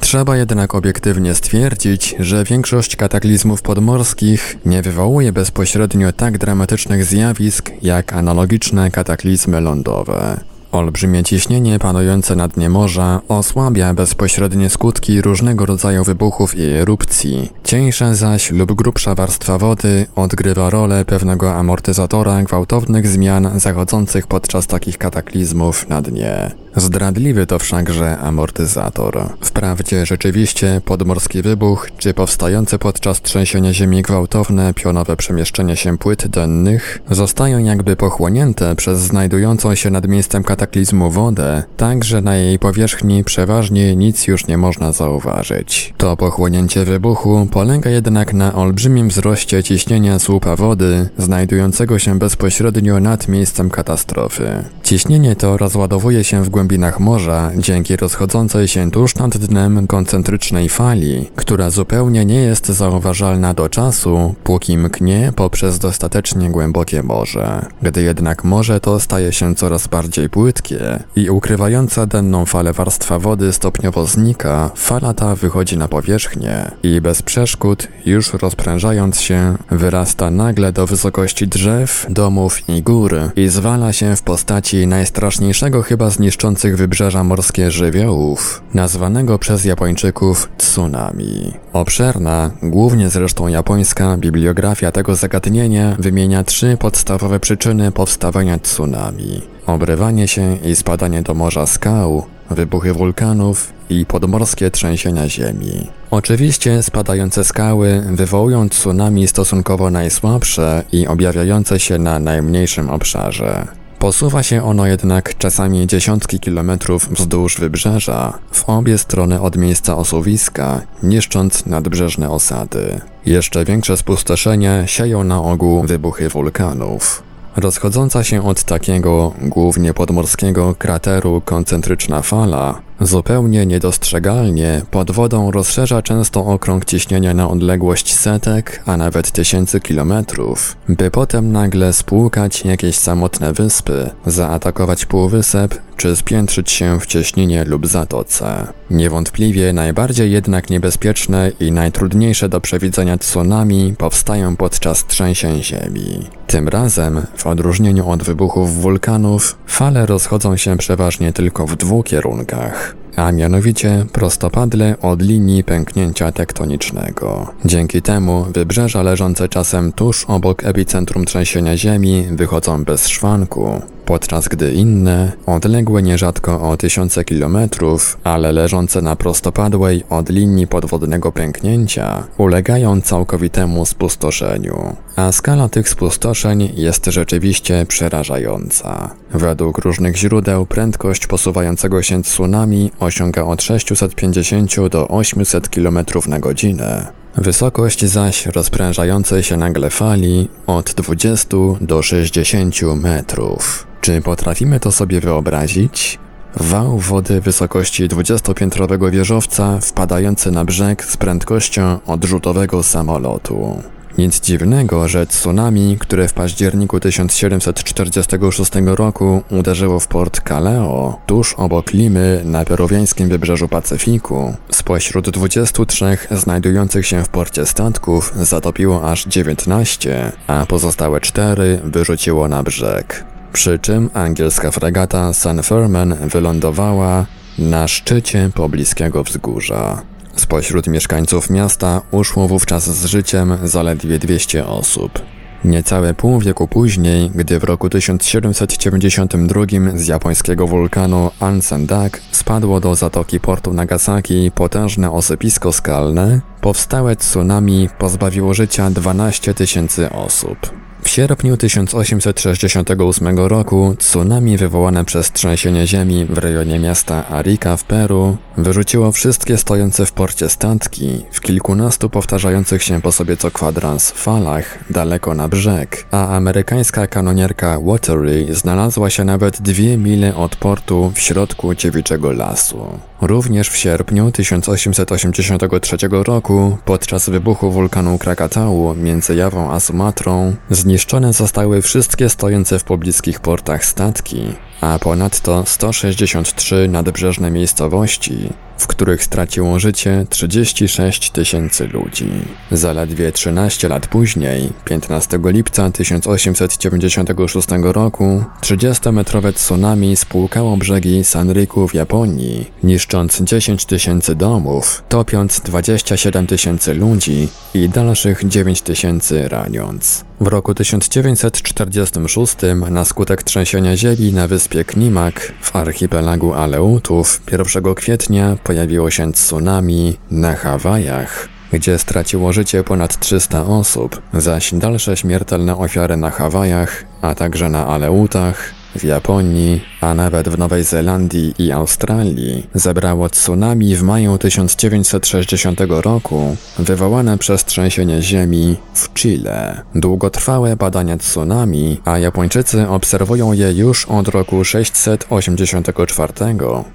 Trzeba 0.00 0.36
jednak 0.36 0.74
obiektywnie 0.74 1.34
stwierdzić, 1.34 2.14
że 2.18 2.44
większość 2.44 2.96
kataklizmów 2.96 3.62
podmorskich 3.62 4.56
nie 4.66 4.82
wywołuje 4.82 5.32
bezpośrednio 5.32 6.12
tak 6.12 6.38
dramatycznych 6.38 7.04
zjawisk 7.04 7.70
jak 7.82 8.12
analogiczne 8.12 8.90
kataklizmy 8.90 9.60
lądowe. 9.60 10.51
Olbrzymie 10.72 11.22
ciśnienie 11.22 11.78
panujące 11.78 12.36
na 12.36 12.48
dnie 12.48 12.70
morza 12.70 13.20
osłabia 13.28 13.94
bezpośrednie 13.94 14.70
skutki 14.70 15.22
różnego 15.22 15.66
rodzaju 15.66 16.04
wybuchów 16.04 16.58
i 16.58 16.62
erupcji. 16.62 17.52
Cieńsza 17.64 18.14
zaś 18.14 18.50
lub 18.50 18.72
grubsza 18.72 19.14
warstwa 19.14 19.58
wody 19.58 20.06
odgrywa 20.16 20.70
rolę 20.70 21.04
pewnego 21.04 21.54
amortyzatora 21.54 22.42
gwałtownych 22.42 23.08
zmian 23.08 23.60
zachodzących 23.60 24.26
podczas 24.26 24.66
takich 24.66 24.98
kataklizmów 24.98 25.88
na 25.88 26.02
dnie. 26.02 26.50
Zdradliwy 26.76 27.46
to 27.46 27.58
wszakże 27.58 28.18
amortyzator. 28.18 29.28
Wprawdzie 29.40 30.06
rzeczywiście 30.06 30.80
podmorski 30.84 31.42
wybuch, 31.42 31.88
czy 31.98 32.14
powstające 32.14 32.78
podczas 32.78 33.22
trzęsienia 33.22 33.72
ziemi 33.72 34.02
gwałtowne 34.02 34.74
pionowe 34.74 35.16
przemieszczenie 35.16 35.76
się 35.76 35.98
płyt 35.98 36.26
dennych 36.28 36.98
zostają 37.10 37.58
jakby 37.58 37.96
pochłonięte 37.96 38.76
przez 38.76 39.00
znajdującą 39.00 39.74
się 39.74 39.90
nad 39.90 40.08
miejscem 40.08 40.42
kataklizmu 40.44 41.10
wodę, 41.10 41.62
tak 41.76 42.04
że 42.04 42.22
na 42.22 42.36
jej 42.36 42.58
powierzchni 42.58 43.24
przeważnie 43.24 43.96
nic 43.96 44.26
już 44.26 44.46
nie 44.46 44.58
można 44.58 44.92
zauważyć. 44.92 45.94
To 45.96 46.16
pochłonięcie 46.16 46.84
wybuchu 46.84 47.46
polega 47.50 47.90
jednak 47.90 48.34
na 48.34 48.54
olbrzymim 48.54 49.08
wzroście 49.08 49.62
ciśnienia 49.62 50.18
słupa 50.18 50.56
wody 50.56 51.08
znajdującego 51.18 51.98
się 51.98 52.18
bezpośrednio 52.18 53.00
nad 53.00 53.28
miejscem 53.28 53.70
katastrofy. 53.70 54.64
Ciśnienie 54.82 55.36
to 55.36 55.56
rozładowuje 55.56 56.24
się 56.24 56.44
w 56.44 56.50
głębinach 56.62 57.00
morza 57.00 57.50
dzięki 57.56 57.96
rozchodzącej 57.96 58.68
się 58.68 58.90
tuż 58.90 59.14
nad 59.14 59.36
dnem 59.36 59.86
koncentrycznej 59.86 60.68
fali, 60.68 61.30
która 61.36 61.70
zupełnie 61.70 62.24
nie 62.24 62.42
jest 62.42 62.66
zauważalna 62.66 63.54
do 63.54 63.68
czasu, 63.68 64.34
póki 64.44 64.78
mknie 64.78 65.32
poprzez 65.36 65.78
dostatecznie 65.78 66.50
głębokie 66.50 67.02
morze. 67.02 67.66
Gdy 67.82 68.02
jednak 68.02 68.44
morze 68.44 68.80
to 68.80 69.00
staje 69.00 69.32
się 69.32 69.54
coraz 69.54 69.86
bardziej 69.86 70.30
płytkie 70.30 71.04
i 71.16 71.30
ukrywająca 71.30 72.06
denną 72.06 72.46
falę 72.46 72.72
warstwa 72.72 73.18
wody 73.18 73.52
stopniowo 73.52 74.06
znika, 74.06 74.70
fala 74.76 75.14
ta 75.14 75.34
wychodzi 75.34 75.78
na 75.78 75.88
powierzchnię 75.88 76.70
i 76.82 77.00
bez 77.00 77.22
przeszkód, 77.22 77.88
już 78.06 78.32
rozprężając 78.32 79.20
się, 79.20 79.56
wyrasta 79.70 80.30
nagle 80.30 80.72
do 80.72 80.86
wysokości 80.86 81.48
drzew, 81.48 82.06
domów 82.10 82.68
i 82.68 82.82
gór 82.82 83.14
i 83.36 83.48
zwala 83.48 83.92
się 83.92 84.16
w 84.16 84.22
postaci 84.22 84.86
najstraszniejszego 84.86 85.82
chyba 85.82 86.10
z 86.10 86.18
wybrzeża 86.60 87.24
morskie 87.24 87.70
żywiołów, 87.70 88.62
nazwanego 88.74 89.38
przez 89.38 89.64
Japończyków 89.64 90.48
tsunami. 90.56 91.52
Obszerna, 91.72 92.50
głównie 92.62 93.08
zresztą 93.08 93.48
japońska, 93.48 94.16
bibliografia 94.16 94.92
tego 94.92 95.14
zagadnienia 95.14 95.96
wymienia 95.98 96.44
trzy 96.44 96.76
podstawowe 96.80 97.40
przyczyny 97.40 97.92
powstawania 97.92 98.58
tsunami. 98.58 99.42
Obrywanie 99.66 100.28
się 100.28 100.56
i 100.64 100.76
spadanie 100.76 101.22
do 101.22 101.34
morza 101.34 101.66
skał, 101.66 102.26
wybuchy 102.50 102.92
wulkanów 102.92 103.72
i 103.90 104.06
podmorskie 104.06 104.70
trzęsienia 104.70 105.28
ziemi. 105.28 105.88
Oczywiście 106.10 106.82
spadające 106.82 107.44
skały 107.44 108.02
wywołują 108.10 108.68
tsunami 108.68 109.28
stosunkowo 109.28 109.90
najsłabsze 109.90 110.84
i 110.92 111.06
objawiające 111.06 111.80
się 111.80 111.98
na 111.98 112.18
najmniejszym 112.18 112.90
obszarze. 112.90 113.81
Posuwa 114.02 114.42
się 114.42 114.64
ono 114.64 114.86
jednak 114.86 115.38
czasami 115.38 115.86
dziesiątki 115.86 116.40
kilometrów 116.40 117.08
wzdłuż 117.08 117.56
wybrzeża, 117.56 118.38
w 118.52 118.68
obie 118.68 118.98
strony 118.98 119.40
od 119.40 119.56
miejsca 119.56 119.96
osuwiska, 119.96 120.80
niszcząc 121.02 121.66
nadbrzeżne 121.66 122.30
osady. 122.30 123.00
Jeszcze 123.26 123.64
większe 123.64 123.96
spustoszenie 123.96 124.82
sieją 124.86 125.24
na 125.24 125.42
ogół 125.42 125.82
wybuchy 125.82 126.28
wulkanów. 126.28 127.22
Rozchodząca 127.56 128.24
się 128.24 128.46
od 128.46 128.64
takiego, 128.64 129.32
głównie 129.42 129.94
podmorskiego 129.94 130.74
krateru 130.78 131.42
koncentryczna 131.44 132.22
fala 132.22 132.80
Zupełnie 133.02 133.66
niedostrzegalnie 133.66 134.82
pod 134.90 135.10
wodą 135.10 135.50
rozszerza 135.50 136.02
często 136.02 136.46
okrąg 136.46 136.84
ciśnienia 136.84 137.34
na 137.34 137.50
odległość 137.50 138.14
setek, 138.14 138.82
a 138.86 138.96
nawet 138.96 139.30
tysięcy 139.30 139.80
kilometrów, 139.80 140.76
by 140.88 141.10
potem 141.10 141.52
nagle 141.52 141.92
spłukać 141.92 142.64
jakieś 142.64 142.96
samotne 142.96 143.52
wyspy, 143.52 144.10
zaatakować 144.26 145.06
półwysep 145.06 145.78
czy 145.96 146.16
spiętrzyć 146.16 146.70
się 146.70 147.00
w 147.00 147.06
cieśninie 147.06 147.64
lub 147.64 147.86
zatoce. 147.86 148.66
Niewątpliwie 148.90 149.72
najbardziej 149.72 150.32
jednak 150.32 150.70
niebezpieczne 150.70 151.52
i 151.60 151.72
najtrudniejsze 151.72 152.48
do 152.48 152.60
przewidzenia 152.60 153.18
tsunami 153.18 153.94
powstają 153.98 154.56
podczas 154.56 155.06
trzęsień 155.06 155.62
ziemi. 155.62 156.26
Tym 156.46 156.68
razem, 156.68 157.22
w 157.36 157.46
odróżnieniu 157.46 158.08
od 158.08 158.22
wybuchów 158.22 158.74
wulkanów, 158.74 159.58
fale 159.66 160.06
rozchodzą 160.06 160.56
się 160.56 160.76
przeważnie 160.76 161.32
tylko 161.32 161.66
w 161.66 161.76
dwóch 161.76 162.06
kierunkach 162.06 162.91
a 163.16 163.32
mianowicie 163.32 164.06
prostopadle 164.12 164.96
od 165.02 165.22
linii 165.22 165.64
pęknięcia 165.64 166.32
tektonicznego. 166.32 167.52
Dzięki 167.64 168.02
temu 168.02 168.46
wybrzeża 168.54 169.02
leżące 169.02 169.48
czasem 169.48 169.92
tuż 169.92 170.24
obok 170.24 170.64
epicentrum 170.64 171.24
trzęsienia 171.24 171.76
Ziemi 171.76 172.24
wychodzą 172.30 172.84
bez 172.84 173.08
szwanku, 173.08 173.82
podczas 174.04 174.48
gdy 174.48 174.72
inne, 174.72 175.32
odległe 175.46 176.02
nierzadko 176.02 176.70
o 176.70 176.76
tysiące 176.76 177.24
kilometrów, 177.24 178.18
ale 178.24 178.52
leżące 178.52 179.02
na 179.02 179.16
prostopadłej 179.16 180.04
od 180.10 180.28
linii 180.28 180.66
podwodnego 180.66 181.32
pęknięcia, 181.32 182.26
ulegają 182.38 183.00
całkowitemu 183.00 183.86
spustoszeniu. 183.86 184.96
A 185.16 185.32
skala 185.32 185.68
tych 185.68 185.88
spustoszeń 185.88 186.72
jest 186.74 187.06
rzeczywiście 187.06 187.86
przerażająca. 187.88 189.10
Według 189.30 189.78
różnych 189.78 190.16
źródeł 190.16 190.66
prędkość 190.66 191.26
posuwającego 191.26 192.02
się 192.02 192.22
tsunami 192.22 192.90
osiąga 193.00 193.42
od 193.42 193.62
650 193.62 194.88
do 194.88 195.08
800 195.08 195.68
km 195.68 195.98
na 196.28 196.38
godzinę. 196.38 197.12
Wysokość 197.36 198.04
zaś 198.04 198.46
rozprężającej 198.46 199.42
się 199.42 199.56
nagle 199.56 199.90
fali 199.90 200.48
od 200.66 200.92
20 200.94 201.56
do 201.80 202.02
60 202.02 202.82
metrów. 202.82 203.91
Czy 204.02 204.20
potrafimy 204.20 204.80
to 204.80 204.92
sobie 204.92 205.20
wyobrazić? 205.20 206.18
Wał 206.56 206.98
wody 206.98 207.40
wysokości 207.40 208.08
20-piętrowego 208.08 209.10
wieżowca 209.10 209.78
wpadający 209.80 210.50
na 210.50 210.64
brzeg 210.64 211.04
z 211.04 211.16
prędkością 211.16 211.98
odrzutowego 212.06 212.82
samolotu. 212.82 213.82
Nic 214.18 214.40
dziwnego, 214.40 215.08
że 215.08 215.26
tsunami, 215.26 215.96
które 216.00 216.28
w 216.28 216.32
październiku 216.32 217.00
1746 217.00 218.72
roku 218.86 219.42
uderzyło 219.50 220.00
w 220.00 220.08
port 220.08 220.40
Kaleo, 220.40 221.18
tuż 221.26 221.54
obok 221.54 221.92
Limy 221.92 222.42
na 222.44 222.64
peruwiańskim 222.64 223.28
wybrzeżu 223.28 223.68
Pacyfiku, 223.68 224.54
spośród 224.70 225.30
23 225.30 226.18
znajdujących 226.30 227.06
się 227.06 227.24
w 227.24 227.28
porcie 227.28 227.66
statków 227.66 228.32
zatopiło 228.36 229.10
aż 229.10 229.24
19, 229.24 230.32
a 230.46 230.66
pozostałe 230.66 231.20
4 231.20 231.80
wyrzuciło 231.84 232.48
na 232.48 232.62
brzeg. 232.62 233.31
Przy 233.52 233.78
czym 233.78 234.10
angielska 234.14 234.70
fregata 234.70 235.32
San 235.32 235.62
Ferman 235.62 236.16
wylądowała 236.28 237.26
na 237.58 237.88
szczycie 237.88 238.50
pobliskiego 238.54 239.24
wzgórza. 239.24 240.02
Spośród 240.36 240.86
mieszkańców 240.86 241.50
miasta 241.50 242.02
uszło 242.10 242.48
wówczas 242.48 242.84
z 242.84 243.04
życiem 243.04 243.58
zaledwie 243.64 244.18
200 244.18 244.66
osób. 244.66 245.22
Niecałe 245.64 246.14
pół 246.14 246.40
wieku 246.40 246.68
później, 246.68 247.30
gdy 247.34 247.58
w 247.58 247.64
roku 247.64 247.88
1792 247.88 249.62
z 249.94 250.06
japońskiego 250.06 250.66
wulkanu 250.66 251.30
Ansendak 251.40 252.20
spadło 252.30 252.80
do 252.80 252.94
zatoki 252.94 253.40
portu 253.40 253.72
Nagasaki 253.72 254.50
potężne 254.54 255.10
osypisko 255.10 255.72
skalne, 255.72 256.40
powstałe 256.60 257.16
tsunami 257.16 257.88
pozbawiło 257.98 258.54
życia 258.54 258.90
12 258.90 259.54
tysięcy 259.54 260.10
osób. 260.10 260.58
W 261.02 261.08
sierpniu 261.08 261.56
1868 261.56 263.38
roku 263.38 263.94
tsunami 263.98 264.56
wywołane 264.56 265.04
przez 265.04 265.32
trzęsienie 265.32 265.86
ziemi 265.86 266.24
w 266.24 266.38
rejonie 266.38 266.78
miasta 266.78 267.28
Arica 267.28 267.76
w 267.76 267.84
Peru 267.84 268.36
wyrzuciło 268.56 269.12
wszystkie 269.12 269.58
stojące 269.58 270.06
w 270.06 270.12
porcie 270.12 270.48
statki 270.48 271.24
w 271.32 271.40
kilkunastu 271.40 272.10
powtarzających 272.10 272.82
się 272.82 273.00
po 273.00 273.12
sobie 273.12 273.36
co 273.36 273.50
kwadrans 273.50 274.10
falach 274.10 274.78
daleko 274.90 275.34
na 275.34 275.48
brzeg, 275.48 276.06
a 276.10 276.36
amerykańska 276.36 277.06
kanonierka 277.06 277.80
Watery 277.80 278.54
znalazła 278.54 279.10
się 279.10 279.24
nawet 279.24 279.62
dwie 279.62 279.98
mile 279.98 280.34
od 280.36 280.56
portu 280.56 281.12
w 281.14 281.20
środku 281.20 281.74
dziewiczego 281.74 282.32
lasu. 282.32 282.98
Również 283.20 283.68
w 283.68 283.76
sierpniu 283.76 284.32
1883 284.32 285.96
roku, 286.10 286.78
podczas 286.84 287.30
wybuchu 287.30 287.70
wulkanu 287.70 288.18
Krakatału 288.18 288.94
między 288.94 289.34
Jawą 289.34 289.72
a 289.72 289.80
Sumatrą, 289.80 290.54
zniszczone 290.92 291.32
zostały 291.32 291.82
wszystkie 291.82 292.28
stojące 292.28 292.78
w 292.78 292.84
pobliskich 292.84 293.40
portach 293.40 293.84
statki, 293.84 294.42
a 294.80 294.98
ponadto 294.98 295.64
163 295.66 296.88
nadbrzeżne 296.88 297.50
miejscowości, 297.50 298.48
w 298.78 298.86
których 298.86 299.24
straciło 299.24 299.78
życie 299.78 300.26
36 300.30 301.30
tysięcy 301.30 301.88
ludzi. 301.88 302.30
Zaledwie 302.70 303.32
13 303.32 303.88
lat 303.88 304.06
później, 304.06 304.72
15 304.84 305.38
lipca 305.44 305.90
1896 305.90 307.68
roku, 307.82 308.44
30-metrowe 308.60 309.52
tsunami 309.52 310.16
spłukało 310.16 310.76
brzegi 310.76 311.24
Sanriku 311.24 311.88
w 311.88 311.94
Japonii, 311.94 312.70
niszcząc 312.82 313.42
10 313.42 313.84
tysięcy 313.84 314.34
domów, 314.34 315.02
topiąc 315.08 315.60
27 315.60 316.46
tysięcy 316.46 316.94
ludzi 316.94 317.48
i 317.74 317.88
dalszych 317.88 318.48
9 318.48 318.82
tysięcy 318.82 319.48
raniąc. 319.48 320.24
W 320.42 320.46
roku 320.46 320.74
1946 320.74 322.56
na 322.90 323.04
skutek 323.04 323.42
trzęsienia 323.42 323.96
ziemi 323.96 324.32
na 324.32 324.48
wyspie 324.48 324.84
Knimak 324.84 325.52
w 325.60 325.76
archipelagu 325.76 326.54
Aleutów 326.54 327.40
1 327.52 327.94
kwietnia 327.94 328.56
pojawiło 328.64 329.10
się 329.10 329.32
tsunami 329.32 330.16
na 330.30 330.54
Hawajach 330.54 331.48
gdzie 331.72 331.98
straciło 331.98 332.52
życie 332.52 332.84
ponad 332.84 333.18
300 333.18 333.66
osób, 333.66 334.22
zaś 334.34 334.74
dalsze 334.74 335.16
śmiertelne 335.16 335.76
ofiary 335.76 336.16
na 336.16 336.30
Hawajach, 336.30 337.04
a 337.22 337.34
także 337.34 337.68
na 337.68 337.86
Aleutach, 337.86 338.74
w 338.96 339.04
Japonii, 339.04 339.91
a 340.02 340.14
nawet 340.14 340.48
w 340.48 340.58
Nowej 340.58 340.84
Zelandii 340.84 341.54
i 341.58 341.72
Australii 341.72 342.66
zebrało 342.74 343.28
tsunami 343.28 343.96
w 343.96 344.02
maju 344.02 344.38
1960 344.38 345.80
roku, 345.88 346.56
wywołane 346.78 347.38
przez 347.38 347.64
trzęsienie 347.64 348.22
ziemi 348.22 348.76
w 348.94 349.12
Chile. 349.14 349.82
Długotrwałe 349.94 350.76
badania 350.76 351.16
tsunami, 351.16 352.00
a 352.04 352.18
Japończycy 352.18 352.88
obserwują 352.88 353.52
je 353.52 353.72
już 353.72 354.06
od 354.06 354.28
roku 354.28 354.64
684, 354.64 356.32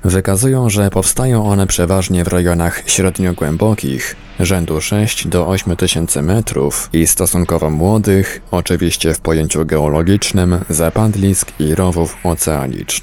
wykazują, 0.03 0.69
że 0.69 0.89
powstają 0.89 1.45
one 1.45 1.67
przeważnie 1.67 2.23
w 2.23 2.27
rejonach 2.27 2.83
średnio 2.85 3.33
głębokich, 3.33 4.15
rzędu 4.39 4.81
6 4.81 5.27
do 5.27 5.47
8 5.47 5.75
tysięcy 5.75 6.21
metrów 6.21 6.89
i 6.93 7.07
stosunkowo 7.07 7.69
młodych, 7.69 8.41
oczywiście 8.51 9.13
w 9.13 9.19
pojęciu 9.19 9.65
geologicznym, 9.65 10.59
zapadlisk 10.69 11.51
i 11.59 11.75
rowów 11.75 12.17
oceanicznych. 12.23 12.96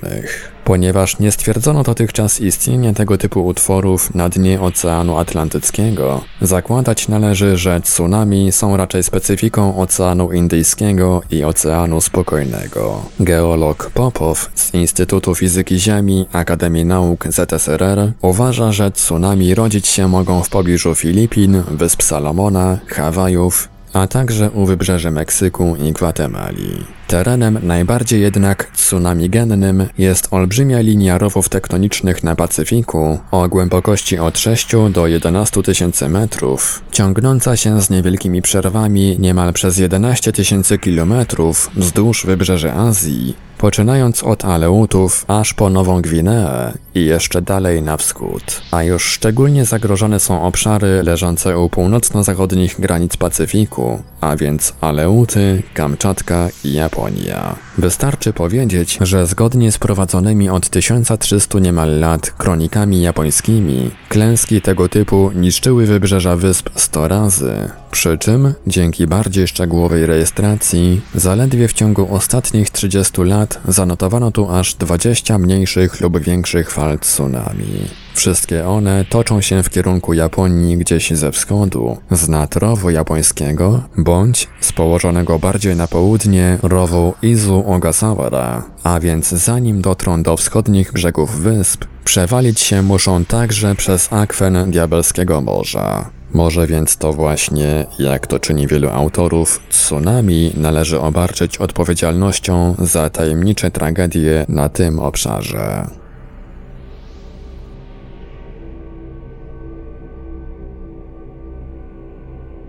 Ponieważ 0.65 1.19
nie 1.19 1.33
stwierdzono 1.33 1.83
dotychczas 1.83 2.41
istnienia 2.41 2.93
tego 2.93 3.19
typu 3.19 3.47
utworów 3.47 4.15
na 4.15 4.29
dnie 4.29 4.61
Oceanu 4.61 5.19
Atlantyckiego, 5.19 6.25
zakładać 6.41 7.09
należy, 7.09 7.57
że 7.57 7.81
tsunami 7.81 8.53
są 8.53 8.77
raczej 8.77 9.03
specyfiką 9.03 9.77
Oceanu 9.77 10.33
Indyjskiego 10.33 11.23
i 11.31 11.45
Oceanu 11.45 12.01
Spokojnego. 12.01 13.03
Geolog 13.21 13.91
Popow 13.95 14.51
z 14.55 14.75
Instytutu 14.75 15.35
Fizyki 15.35 15.81
Ziemi 15.81 16.27
Akademii 16.33 16.85
Nauk 16.85 17.27
ZSRR 17.29 18.13
uważa, 18.23 18.73
że 18.73 18.91
tsunami 18.91 19.55
rodzić 19.55 19.87
się 19.87 20.09
mogą 20.09 20.43
w 20.43 20.49
pobliżu 20.49 20.95
Filipin, 20.95 21.63
Wysp 21.71 22.03
Salomona, 22.03 22.79
Hawajów 22.87 23.74
a 23.95 24.07
także 24.07 24.51
u 24.51 24.67
wybrzeży 24.67 25.11
Meksyku 25.11 25.77
i 25.77 25.93
Gwatemali. 25.93 26.85
Terenem 27.07 27.59
najbardziej 27.63 28.21
jednak 28.21 28.71
tsunamigennym 28.71 29.87
jest 29.99 30.29
olbrzymia 30.31 30.81
linia 30.81 31.19
rowów 31.19 31.49
tektonicznych 31.49 32.25
na 32.25 32.37
Pacyfiku 32.37 33.19
o 33.31 33.49
głębokości 33.49 34.19
od 34.19 34.39
6 34.39 34.69
do 34.91 35.07
11 35.07 35.63
tysięcy 35.63 36.09
metrów, 36.09 36.83
ciągnąca 36.93 37.57
się 37.57 37.83
z 37.83 37.91
niewielkimi 37.91 38.43
przerwami 38.43 39.17
niemal 39.19 39.53
przez 39.53 39.79
11 39.79 40.33
tysięcy 40.33 40.79
kilometrów 40.79 41.71
wzdłuż 41.77 42.27
wybrzeży 42.27 42.73
Azji, 42.73 43.35
poczynając 43.65 44.23
od 44.23 44.45
Aleutów 44.45 45.25
aż 45.29 45.55
po 45.55 45.71
Nową 45.71 46.03
Gwineę 46.03 46.73
i 46.95 47.05
jeszcze 47.05 47.43
dalej 47.43 47.83
na 47.83 47.97
wschód. 47.97 48.63
A 48.71 48.83
już 48.83 49.05
szczególnie 49.05 49.65
zagrożone 49.65 50.21
są 50.21 50.43
obszary 50.43 51.03
leżące 51.03 51.59
u 51.59 51.69
północno-zachodnich 51.69 52.81
granic 52.81 53.17
Pacyfiku, 53.17 54.03
a 54.21 54.37
więc 54.37 54.75
Aleuty, 54.81 55.63
Kamczatka 55.75 56.49
i 56.65 56.73
Japonia. 56.73 57.57
Wystarczy 57.79 58.33
powiedzieć, 58.33 58.99
że 59.01 59.27
zgodnie 59.27 59.73
z 59.73 59.79
prowadzonymi 59.79 60.51
od 60.51 60.69
1300 60.69 61.59
niemal 61.59 62.01
lat 62.01 62.31
kronikami 62.31 63.03
japońskimi, 63.03 63.91
klęski 64.09 64.61
tego 64.61 64.89
typu 64.89 65.31
niszczyły 65.35 65.87
wybrzeża 65.87 66.37
wysp 66.37 66.71
100 66.75 67.09
razy. 67.09 67.71
Przy 67.91 68.19
czym, 68.19 68.55
dzięki 68.67 69.07
bardziej 69.07 69.49
szczegółowej 69.49 70.07
rejestracji, 70.07 71.01
zaledwie 71.15 71.69
w 71.69 71.73
ciągu 71.73 72.15
ostatnich 72.15 72.71
30 72.71 73.23
lat 73.23 73.61
zanotowano 73.69 74.31
tu 74.31 74.51
aż 74.51 74.75
20 74.75 75.39
mniejszych 75.39 76.01
lub 76.01 76.19
większych 76.19 76.71
fal 76.71 76.99
tsunami. 76.99 78.04
Wszystkie 78.15 78.69
one 78.69 79.05
toczą 79.05 79.41
się 79.41 79.63
w 79.63 79.71
kierunku 79.71 80.15
Japonii 80.15 80.79
gdzieś 80.79 81.11
ze 81.11 81.33
wschodu, 81.33 81.97
z 82.11 82.29
nad 82.29 82.57
rowu 82.57 82.91
japońskiego, 82.91 83.83
bądź 83.99 84.49
z 84.61 84.73
położonego 84.73 85.39
bardziej 85.39 85.77
na 85.77 85.89
południe 85.89 86.59
rowu 86.63 87.15
Izu 87.23 87.65
Ogasawara, 87.67 88.63
a 88.83 89.01
więc 89.01 89.29
zanim 89.29 89.83
dotrą 89.83 90.23
do 90.23 90.37
wschodnich 90.37 90.93
brzegów 90.93 91.41
wysp, 91.41 91.85
przewalić 92.05 92.61
się 92.61 92.83
muszą 92.83 93.25
także 93.25 93.75
przez 93.75 94.13
akwen 94.13 94.71
Diabelskiego 94.71 95.41
Morza. 95.41 96.11
Może 96.35 96.67
więc 96.67 96.97
to 96.97 97.13
właśnie, 97.13 97.87
jak 97.99 98.27
to 98.27 98.39
czyni 98.39 98.67
wielu 98.67 98.89
autorów, 98.89 99.61
tsunami 99.71 100.53
należy 100.57 101.01
obarczyć 101.01 101.59
odpowiedzialnością 101.59 102.75
za 102.79 103.11
tajemnicze 103.11 103.71
tragedie 103.71 104.47
na 104.49 104.69
tym 104.69 104.99
obszarze. 104.99 105.87